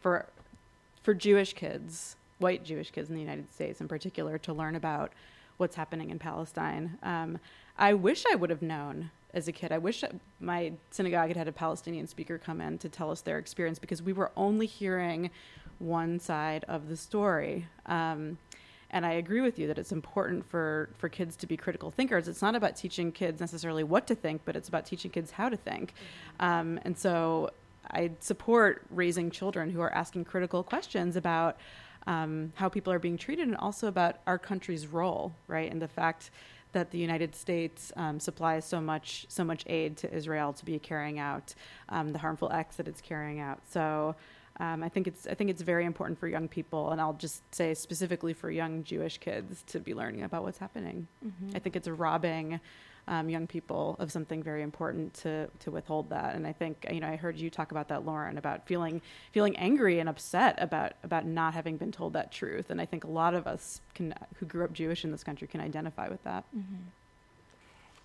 [0.00, 0.26] for
[1.02, 5.12] for Jewish kids, white Jewish kids in the United States in particular, to learn about
[5.58, 6.98] what's happening in Palestine.
[7.02, 7.38] Um,
[7.78, 9.70] I wish I would have known as a kid.
[9.72, 10.02] I wish
[10.40, 14.02] my synagogue had had a Palestinian speaker come in to tell us their experience because
[14.02, 15.30] we were only hearing
[15.78, 17.66] one side of the story.
[17.86, 18.38] Um,
[18.90, 22.26] and I agree with you that it's important for, for kids to be critical thinkers.
[22.26, 25.48] It's not about teaching kids necessarily what to think, but it's about teaching kids how
[25.48, 25.92] to think.
[26.40, 27.50] Um, and so
[27.90, 31.58] I support raising children who are asking critical questions about
[32.06, 35.70] um, how people are being treated and also about our country's role, right?
[35.70, 36.30] And the fact
[36.78, 40.78] that the United States um, supplies so much so much aid to Israel to be
[40.78, 41.54] carrying out
[41.88, 43.60] um, the harmful acts that it's carrying out.
[43.68, 44.14] So
[44.60, 47.42] um, I think it's I think it's very important for young people, and I'll just
[47.54, 51.08] say specifically for young Jewish kids to be learning about what's happening.
[51.24, 51.56] Mhm.
[51.56, 52.60] I think it's robbing
[53.08, 56.34] um, young people of something very important to to withhold that.
[56.34, 59.00] And I think you know I heard you talk about that, Lauren, about feeling
[59.32, 62.70] feeling angry and upset about about not having been told that truth.
[62.70, 65.48] And I think a lot of us can who grew up Jewish in this country
[65.48, 66.44] can identify with that.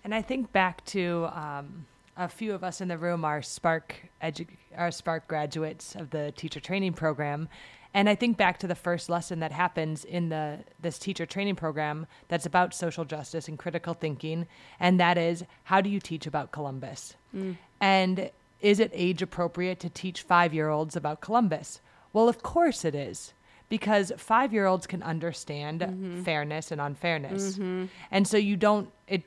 [0.02, 1.86] And I think back to um,
[2.16, 4.46] a few of us in the room are Spark edu-
[4.76, 7.48] are Spark graduates of the teacher training program,
[7.94, 11.56] and I think back to the first lesson that happens in the this teacher training
[11.56, 14.46] program that's about social justice and critical thinking,
[14.80, 17.14] and that is how do you teach about Columbus?
[17.34, 17.56] Mm.
[17.80, 18.30] And
[18.60, 21.80] is it age appropriate to teach five year olds about Columbus?
[22.12, 23.32] Well, of course it is.
[23.70, 26.22] Because five year olds can understand Mhm.
[26.24, 27.58] fairness and unfairness.
[27.58, 27.88] Mhm.
[28.10, 29.22] And so you don't, it,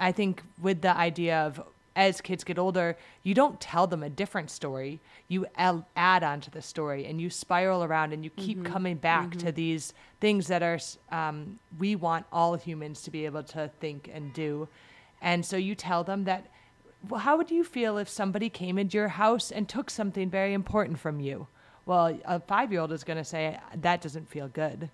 [0.00, 1.62] I think with the idea of
[1.94, 5.00] as kids get older, you don't tell them a different story.
[5.28, 8.64] You add on to the story and you spiral around and you keep Mhm.
[8.64, 9.38] coming back Mhm.
[9.40, 10.78] to these things that are,
[11.10, 14.68] um, we want all humans to be able to think and do.
[15.20, 16.46] And so you tell them that,
[17.08, 20.54] well, how would you feel if somebody came into your house and took something very
[20.54, 21.46] important from you?
[21.84, 24.88] Well, a five year old is going to say, that doesn't feel good.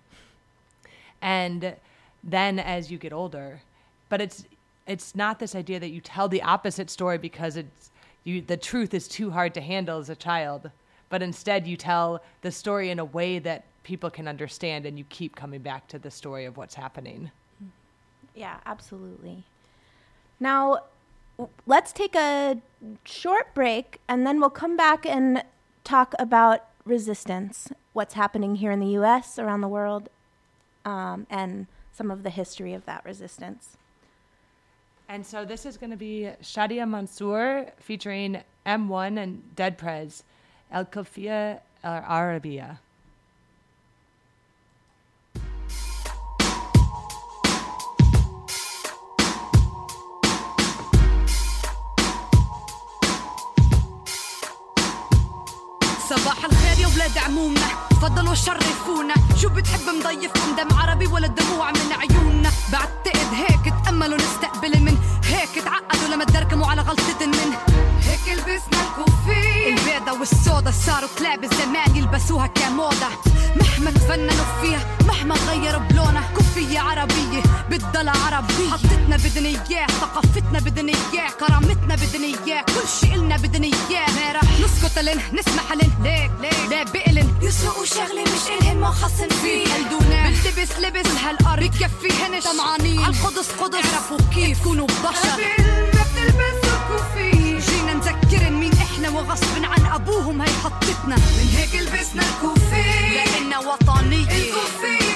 [1.20, 1.76] And
[2.24, 3.62] then as you get older,
[4.08, 4.44] but it's
[4.88, 7.90] it's not this idea that you tell the opposite story because it's
[8.24, 10.70] you the truth is too hard to handle as a child,
[11.08, 15.04] but instead you tell the story in a way that people can understand and you
[15.08, 17.30] keep coming back to the story of what's happening.
[18.34, 19.44] Yeah, absolutely.
[20.40, 20.84] Now,
[21.66, 22.58] let's take a
[23.04, 25.42] short break and then we'll come back and
[25.84, 27.68] talk about resistance.
[27.92, 30.08] what's happening here in the U.S., around the world,
[30.84, 33.76] um, and some of the history of that resistance.
[35.09, 40.23] And so this is going to be Shadia Mansour featuring M1 and Dead Prez,
[40.71, 42.79] El Kofia Al Arabiya.
[56.09, 61.91] صباح الخير يا ولاد عمومنا تفضلوا شرفونا شو بتحب مضيفكم دم عربي ولا دموع من
[61.93, 67.54] عيوننا بعتقد هيك تأملوا نستقبل من هيك تعقدوا لما تدركموا على غلطة من.
[68.08, 69.68] هيك لبسنا الكوفي.
[69.68, 73.08] البيضة والسودا صاروا كلاب زمان يلبسوها كموضة.
[73.56, 78.70] مهما تفننوا فيها مهما غيروا بلونها كوفية عربية بتضل عربية.
[78.70, 84.10] حطتنا بدنا إياه ثقافتنا بدنا إياه كرامتنا بدنا إياه كل شي إلنا بدنا إياه.
[84.10, 86.70] ما رح نسكت لن نسمح لن ليك ليك.
[86.70, 89.64] لا بقلن يسرقوا شغلة مش إلهن ما خصن فيه.
[89.74, 91.10] قلدونا بلتبس لبس.
[91.24, 93.04] هالأرض بكفيهن طمعانين.
[93.04, 93.74] عالقدس قدس.
[93.74, 94.60] اعرفوا كيف.
[94.60, 95.38] تكونوا بشر.
[95.94, 96.57] ما بتلبسوا
[99.28, 103.14] وغصب عن أبوهم هي حطتنا من هيك لبسنا الكوفي.
[103.14, 105.07] لانها وطنية الكوفي.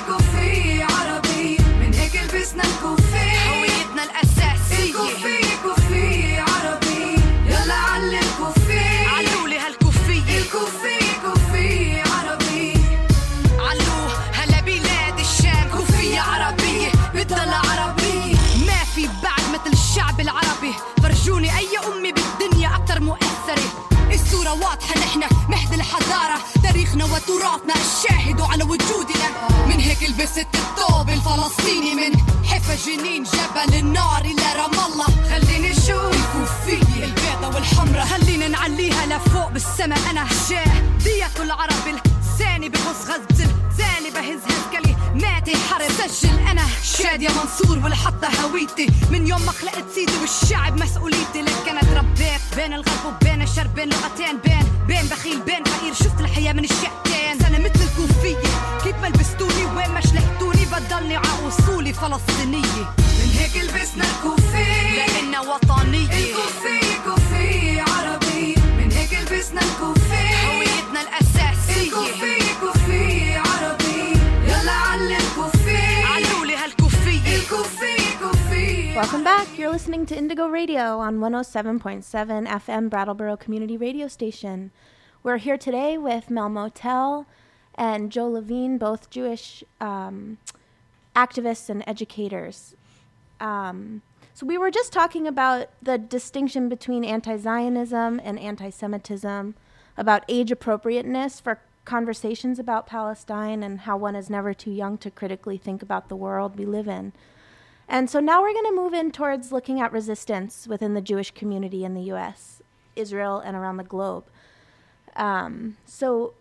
[30.36, 35.06] هيك لبست الثوب الفلسطيني من حفا جنين جبل النار إلى رام الله.
[35.30, 43.08] خليني نشوف الكوفية البيضة والحمرة خلينا نعليها لفوق بالسما أنا شاه دية العرب لساني بغص
[43.08, 46.38] غزل زاني بهز هالكلي ماتي حرب سجل.
[46.50, 48.86] أنا شادية منصور والحطة هويتي.
[49.10, 51.42] من يوم ما خلقت سيدي والشعب مسؤوليتي.
[51.42, 54.51] لك أنا تربيت بين الغرب وبين الشرق بين لغتين بين
[64.01, 72.59] هيك لبسنا الكوفي لانها وطنية الكوفي كوفي عربي من هيك لبسنا الكوفي هويتنا الاساسية الكوفي
[72.61, 79.47] كوفي عربي يلا علي الكوفي علولي هالكوفية الكوفي كوفي Welcome back.
[79.59, 84.71] You're listening to Indigo Radio on 107.7 FM Brattleboro Community Radio Station.
[85.21, 87.27] We're here today with Mel Motel
[87.75, 90.39] and Joe Levine, both Jewish um,
[91.15, 92.73] activists and educators.
[93.42, 99.54] Um, so we were just talking about the distinction between anti-Zionism and anti-Semitism,
[99.98, 105.10] about age appropriateness for conversations about Palestine and how one is never too young to
[105.10, 107.12] critically think about the world we live in.
[107.88, 111.32] And so now we're going to move in towards looking at resistance within the Jewish
[111.32, 112.62] community in the US,
[112.94, 114.24] Israel, and around the globe.
[115.16, 116.32] Um, so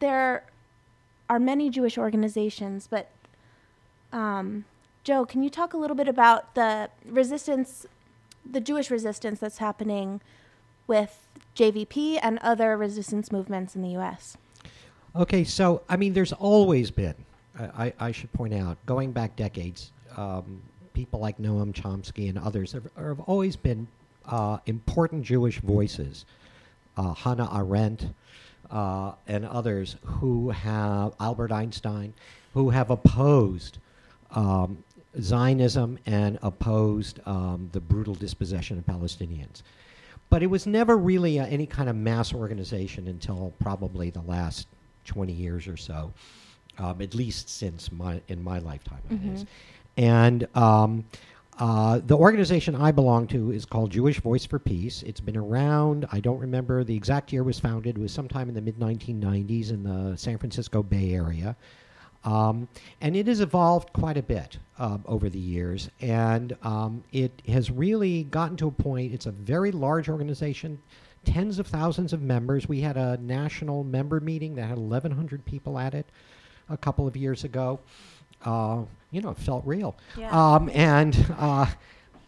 [0.00, 0.44] there
[1.30, 3.08] are many Jewish organizations, but
[4.12, 4.64] um,
[5.08, 7.86] Joe, can you talk a little bit about the resistance,
[8.44, 10.20] the Jewish resistance that's happening
[10.86, 14.36] with JVP and other resistance movements in the US?
[15.16, 17.14] Okay, so I mean, there's always been,
[17.58, 20.60] I, I, should point out, going back decades, um,
[20.92, 23.88] people like Noam Chomsky and others have, have always been
[24.26, 26.26] uh, important Jewish voices.
[26.98, 28.08] Uh, Hannah Arendt
[28.70, 32.12] uh, and others who have, Albert Einstein,
[32.52, 33.78] who have opposed
[34.32, 34.84] um,
[35.20, 39.62] Zionism and opposed um, the brutal dispossession of Palestinians.
[40.30, 44.68] But it was never really uh, any kind of mass organization until probably the last
[45.06, 46.12] 20 years or so,
[46.78, 49.00] um, at least since my in my lifetime.
[49.10, 49.46] Mhm.
[49.96, 51.04] And um,
[51.58, 55.02] uh, the organization I belong to is called Jewish Voice for Peace.
[55.02, 58.48] It's been around, I don't remember the exact year it was founded, it was sometime
[58.48, 61.56] in the mid 1990s in the San Francisco Bay Area.
[62.24, 62.68] Um,
[63.00, 65.88] and it has evolved quite a bit um, over the years.
[66.00, 70.80] And um, it has really gotten to a point, it's a very large organization,
[71.24, 72.68] tens of thousands of members.
[72.68, 76.06] We had a national member meeting that had 1,100 people at it
[76.68, 77.80] a couple of years ago.
[78.44, 79.96] Uh, you know, it felt real.
[80.16, 80.30] Yeah.
[80.30, 81.66] Um, and uh,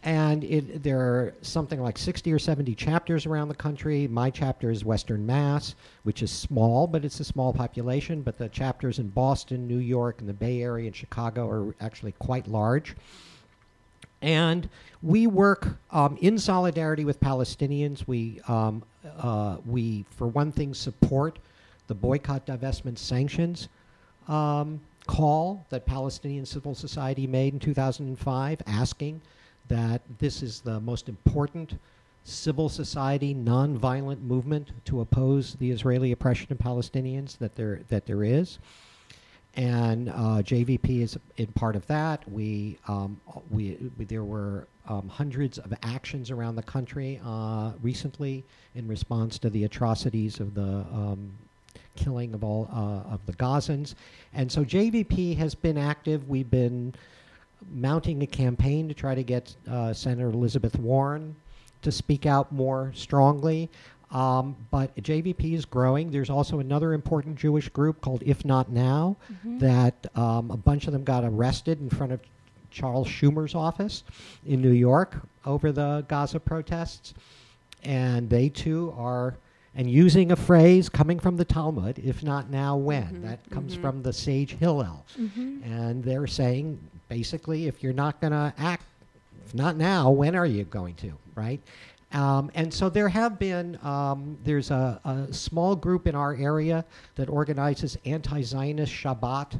[0.03, 4.07] and it, there are something like 60 or 70 chapters around the country.
[4.07, 8.23] My chapter is Western Mass, which is small, but it's a small population.
[8.23, 12.13] But the chapters in Boston, New York, and the Bay Area and Chicago are actually
[12.13, 12.95] quite large.
[14.23, 14.69] And
[15.03, 18.07] we work um, in solidarity with Palestinians.
[18.07, 18.83] We, um,
[19.17, 21.37] uh, we, for one thing, support
[21.87, 23.67] the boycott, divestment, sanctions
[24.27, 29.21] um, call that Palestinian civil society made in 2005, asking
[29.67, 31.75] that this is the most important
[32.23, 38.23] civil society nonviolent movement to oppose the Israeli oppression of Palestinians that there that there
[38.23, 38.59] is.
[39.55, 42.29] And uh, JVP is in part of that.
[42.31, 48.45] We, um, we, we there were um, hundreds of actions around the country uh, recently
[48.75, 51.31] in response to the atrocities of the um,
[51.95, 53.95] killing of all uh, of the Gazans.
[54.33, 56.29] And so JVP has been active.
[56.29, 56.93] We've been
[57.69, 61.35] mounting a campaign to try to get uh, Senator Elizabeth Warren
[61.81, 63.69] to speak out more strongly.
[64.11, 66.11] Um, but JVP is growing.
[66.11, 69.59] There's also another important Jewish group called If Not Now Mhm.
[69.61, 72.19] that um, a bunch of them got arrested in front of
[72.71, 74.03] Charles Schumer's office
[74.45, 77.13] in New York over the Gaza protests.
[77.83, 79.35] And they too are,
[79.75, 83.21] and using a phrase coming from the Talmud, if not now, when.
[83.23, 83.81] That comes Mhm.
[83.81, 85.05] from the sage Hillel.
[85.17, 85.65] Mhm.
[85.65, 86.77] And they're saying
[87.11, 88.85] basically, if you're not going to act,
[89.45, 91.59] if not now, when are you going to, right?
[92.13, 96.85] Um, and so there have been, um, there's a, a small group in our area
[97.15, 99.59] that organizes anti Zionist Shabbat,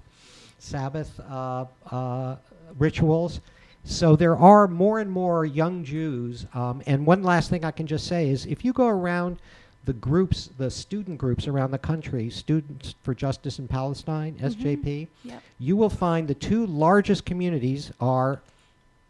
[0.60, 2.38] Sabbath uh, uh,
[2.80, 3.42] rituals.
[3.84, 6.46] So there are more and more young Jews.
[6.54, 9.40] Um, and one last thing I can just say is if you go around
[9.86, 15.42] the groups, the student groups around the country, Students for Justice in Palestine, SJP, Yep.
[15.60, 18.42] you will find the two largest communities are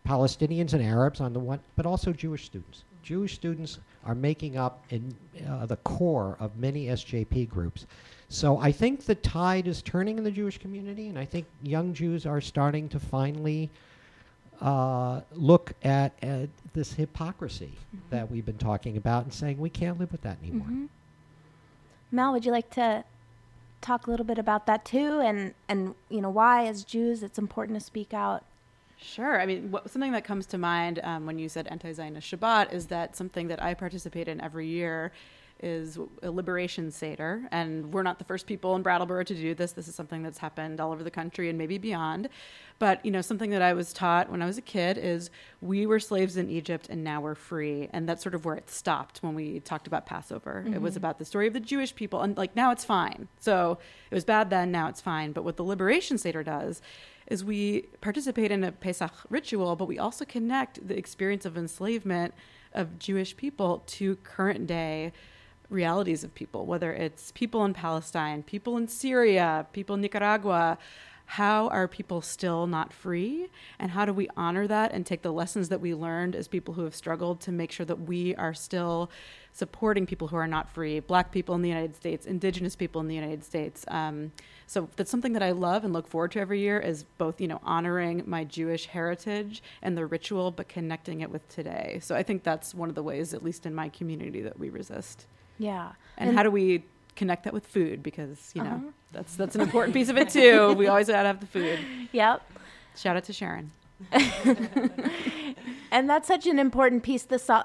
[0.08, 2.84] Palestinians and Arabs on the one, but also Jewish students.
[3.04, 5.14] Jewish students are making up in
[5.48, 7.86] uh, the core of many SJP groups.
[8.30, 11.94] So I think the tide is turning in the Jewish community, and I think young
[11.94, 13.70] Jews are starting to finally
[14.62, 17.74] uh, look at, at this hypocrisy
[18.12, 20.68] that we've been talking about and saying we can't live with that anymore.
[20.68, 20.90] Mhm.
[22.12, 23.04] Mel, would you like to
[23.82, 27.40] talk a little bit about that too, and and you know why, as Jews, it's
[27.40, 28.44] important to speak out?
[28.98, 29.42] Sure.
[29.42, 32.86] I mean, what, something that comes to mind um, when you said anti-Zionist Shabbat is
[32.88, 35.12] that something that I participate in every year
[35.62, 39.72] is a liberation seder, and we're not the first people in Brattleboro to do this.
[39.74, 42.30] This is something that's happened all over the country and maybe beyond.
[42.80, 45.30] But you know, something that I was taught when I was a kid is
[45.62, 48.70] we were slaves in Egypt and now we're free, and that's sort of where it
[48.70, 50.66] stopped when we talked about Passover.
[50.74, 50.98] It was Mhm.
[50.98, 53.28] about the story of the Jewish people, and like now it's fine.
[53.40, 53.78] So
[54.10, 55.32] it was bad then, now it's fine.
[55.32, 56.82] But what the liberation seder does
[57.28, 62.34] is we participate in a Pesach ritual, but we also connect the experience of enslavement
[62.74, 65.12] of Jewish people to current day
[65.72, 70.78] realities of people, whether it's people in Palestine, people in Syria, people in Nicaragua.
[71.26, 73.48] How are people still not free?
[73.80, 76.74] And how do we honor that and take the lessons that we learned as people
[76.74, 79.10] who have struggled to make sure that we are still
[79.54, 83.08] supporting people who are not free, black people in the United States, indigenous people in
[83.08, 83.86] the United States?
[83.88, 84.34] Um,
[84.68, 87.48] so that's something that I love and look forward to every year is both, you
[87.48, 92.00] know, honoring my Jewish heritage and the ritual, but connecting it with today.
[92.02, 94.70] So I think that's one of the ways, at least in my community, that we
[94.70, 95.28] resist.
[95.62, 95.92] Yeah.
[96.18, 96.84] And, And- how do we
[97.16, 98.02] connect that with food?
[98.02, 98.92] Because, you know, Uh-huh.
[99.12, 100.74] that's that's an important piece of it too.
[100.78, 101.80] We always gotta have the food.
[102.12, 102.42] Yep.
[102.96, 103.72] Shout out to Sharon.
[105.92, 107.64] and that's such an important piece the so-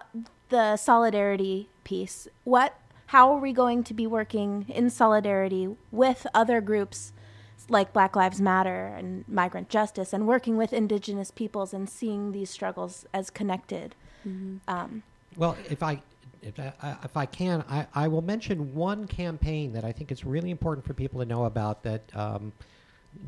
[0.50, 2.74] the solidarity piece what
[3.06, 7.12] how are we going to be working in solidarity with other groups
[7.68, 12.50] like black lives matter and migrant justice and working with indigenous peoples and seeing these
[12.50, 13.94] struggles as connected
[14.68, 15.02] um,
[15.36, 16.02] Well, if I
[16.46, 20.10] if I, I- if I can, I, I will mention one campaign that I think
[20.12, 22.52] it's really important for people to know about that um,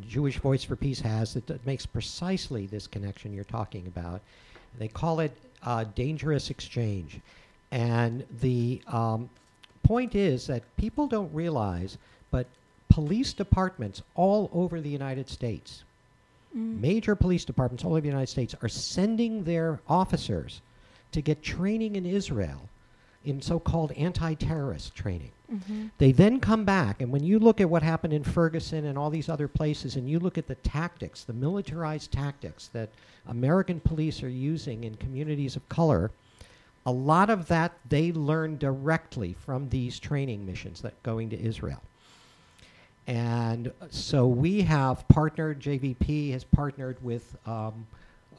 [0.06, 4.20] Jewish Voice for Peace has that, that makes precisely this connection you're talking about.
[4.78, 5.32] They call it
[5.64, 7.20] uh, dangerous exchange,
[7.72, 9.28] and the um,
[9.82, 11.98] point is that people don't realize,
[12.30, 12.46] but
[12.88, 15.84] police departments all over the United States
[16.54, 20.62] major police departments all over the United States are sending their officers
[21.12, 22.68] to get training in Israel
[23.24, 25.32] in so called anti terrorist training.
[25.52, 25.90] Mhm.
[25.98, 29.10] They then come back, and when you look at what happened in Ferguson and all
[29.10, 32.90] these other places, and you look at the tactics, the militarized tactics that
[33.26, 36.10] American police are using in communities of color,
[36.86, 41.82] a lot of that they learn directly from these training missions that going to Israel.
[43.06, 47.86] And so we have partnered, JVP has partnered with, um,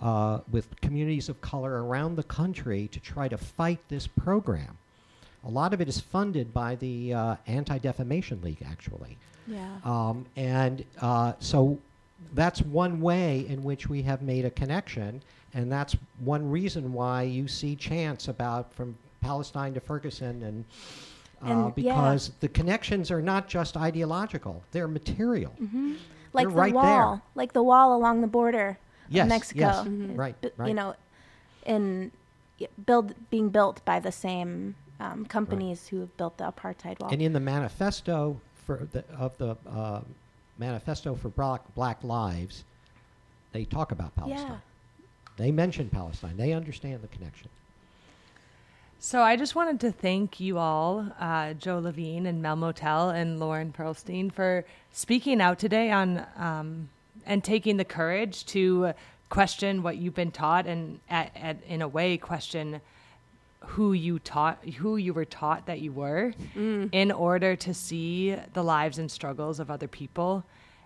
[0.02, 4.78] uh, with communities of color around the country to try to fight this program.
[5.46, 9.18] A lot of it is funded by the uh, Anti Defamation League, actually.
[9.48, 9.68] Yeah.
[9.84, 11.78] Um, and uh, so
[12.34, 15.22] that's one way in which we have made a connection,
[15.54, 20.66] and that's one reason why you see chants about from Palestine to Ferguson and
[21.42, 21.94] uh, And- yeah.
[21.96, 25.52] because the connections are not just ideological; they're material.
[25.52, 25.94] hmm
[26.34, 27.22] Like They're the right wall, there.
[27.36, 28.78] like the wall along the border
[29.10, 29.60] Yes, Mexico.
[29.60, 29.86] yes.
[29.86, 30.68] It Right, bu- right.
[30.70, 30.96] You know,
[31.66, 32.12] in
[32.86, 37.10] build being built by the same um, companies who have built the apartheid wall.
[37.12, 40.02] And in the manifesto for the, of the uh,
[40.58, 42.64] manifesto for Black, Black Lives,
[43.52, 44.48] they talk about Palestine.
[44.48, 44.58] yeah.
[45.38, 46.36] They mention Palestine.
[46.36, 47.48] They understand the connection.
[49.00, 53.40] So I just wanted to thank you all, uh, Joe Levine and Mel Motel and
[53.40, 56.90] Lauren Perlstein, for speaking out today on um,
[57.26, 58.94] and taking the courage to
[59.30, 62.82] question what you've been taught and, at, at, in a way, question
[63.62, 66.90] who you taught, who you were taught that you were, Mm.
[66.92, 70.44] in order to see the lives and struggles of other people.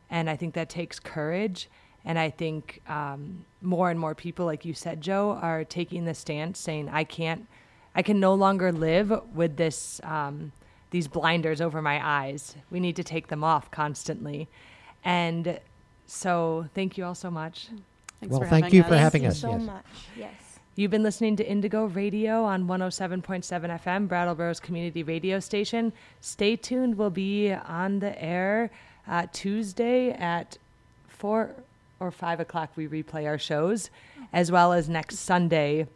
[0.10, 1.70] And I think that takes courage.
[2.04, 6.14] And I think um, more and more people, like you said, Joe, are taking the
[6.14, 7.48] stance saying, I can't,
[7.96, 10.52] I can no longer live with this, um,
[10.92, 12.56] these blinders over my eyes.
[12.70, 14.50] We need to take them off constantly.
[15.06, 15.60] And
[16.06, 17.68] so thank you all so much.
[18.20, 18.88] Thanks Well, for thank having you us.
[18.90, 19.44] for having Thank us.
[19.44, 19.66] you so yes.
[19.66, 19.86] much.
[20.18, 20.34] Yes.
[20.76, 23.22] You've been listening to Indigo Radio on 107.7
[23.82, 25.94] FM, Brattleboro's community radio station.
[26.20, 26.98] Stay tuned.
[26.98, 28.72] We'll be on the air
[29.08, 30.58] uh, Tuesday at
[31.10, 31.52] 4
[32.00, 32.72] or 5 o'clock.
[32.76, 33.90] We replay our shows,
[34.32, 35.88] as well as next Sunday.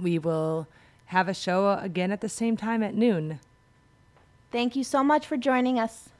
[0.00, 0.68] We will
[1.06, 3.40] have a show again at the same time at noon.
[4.52, 6.10] Thank you so much for joining us.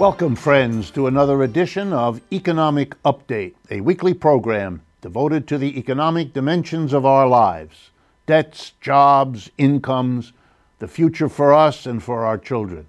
[0.00, 6.32] Welcome, friends, to another edition of Economic Update, a weekly program devoted to the economic
[6.32, 7.90] dimensions of our lives
[8.24, 10.32] debts, jobs, incomes,
[10.78, 12.86] the future for us and for our children.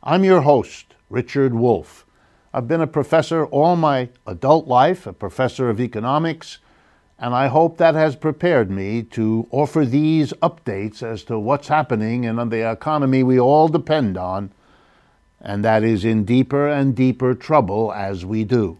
[0.00, 2.06] I'm your host, Richard Wolff.
[2.54, 6.58] I've been a professor all my adult life, a professor of economics,
[7.18, 12.22] and I hope that has prepared me to offer these updates as to what's happening
[12.22, 14.52] in the economy we all depend on
[15.40, 18.78] and that is in deeper and deeper trouble as we do.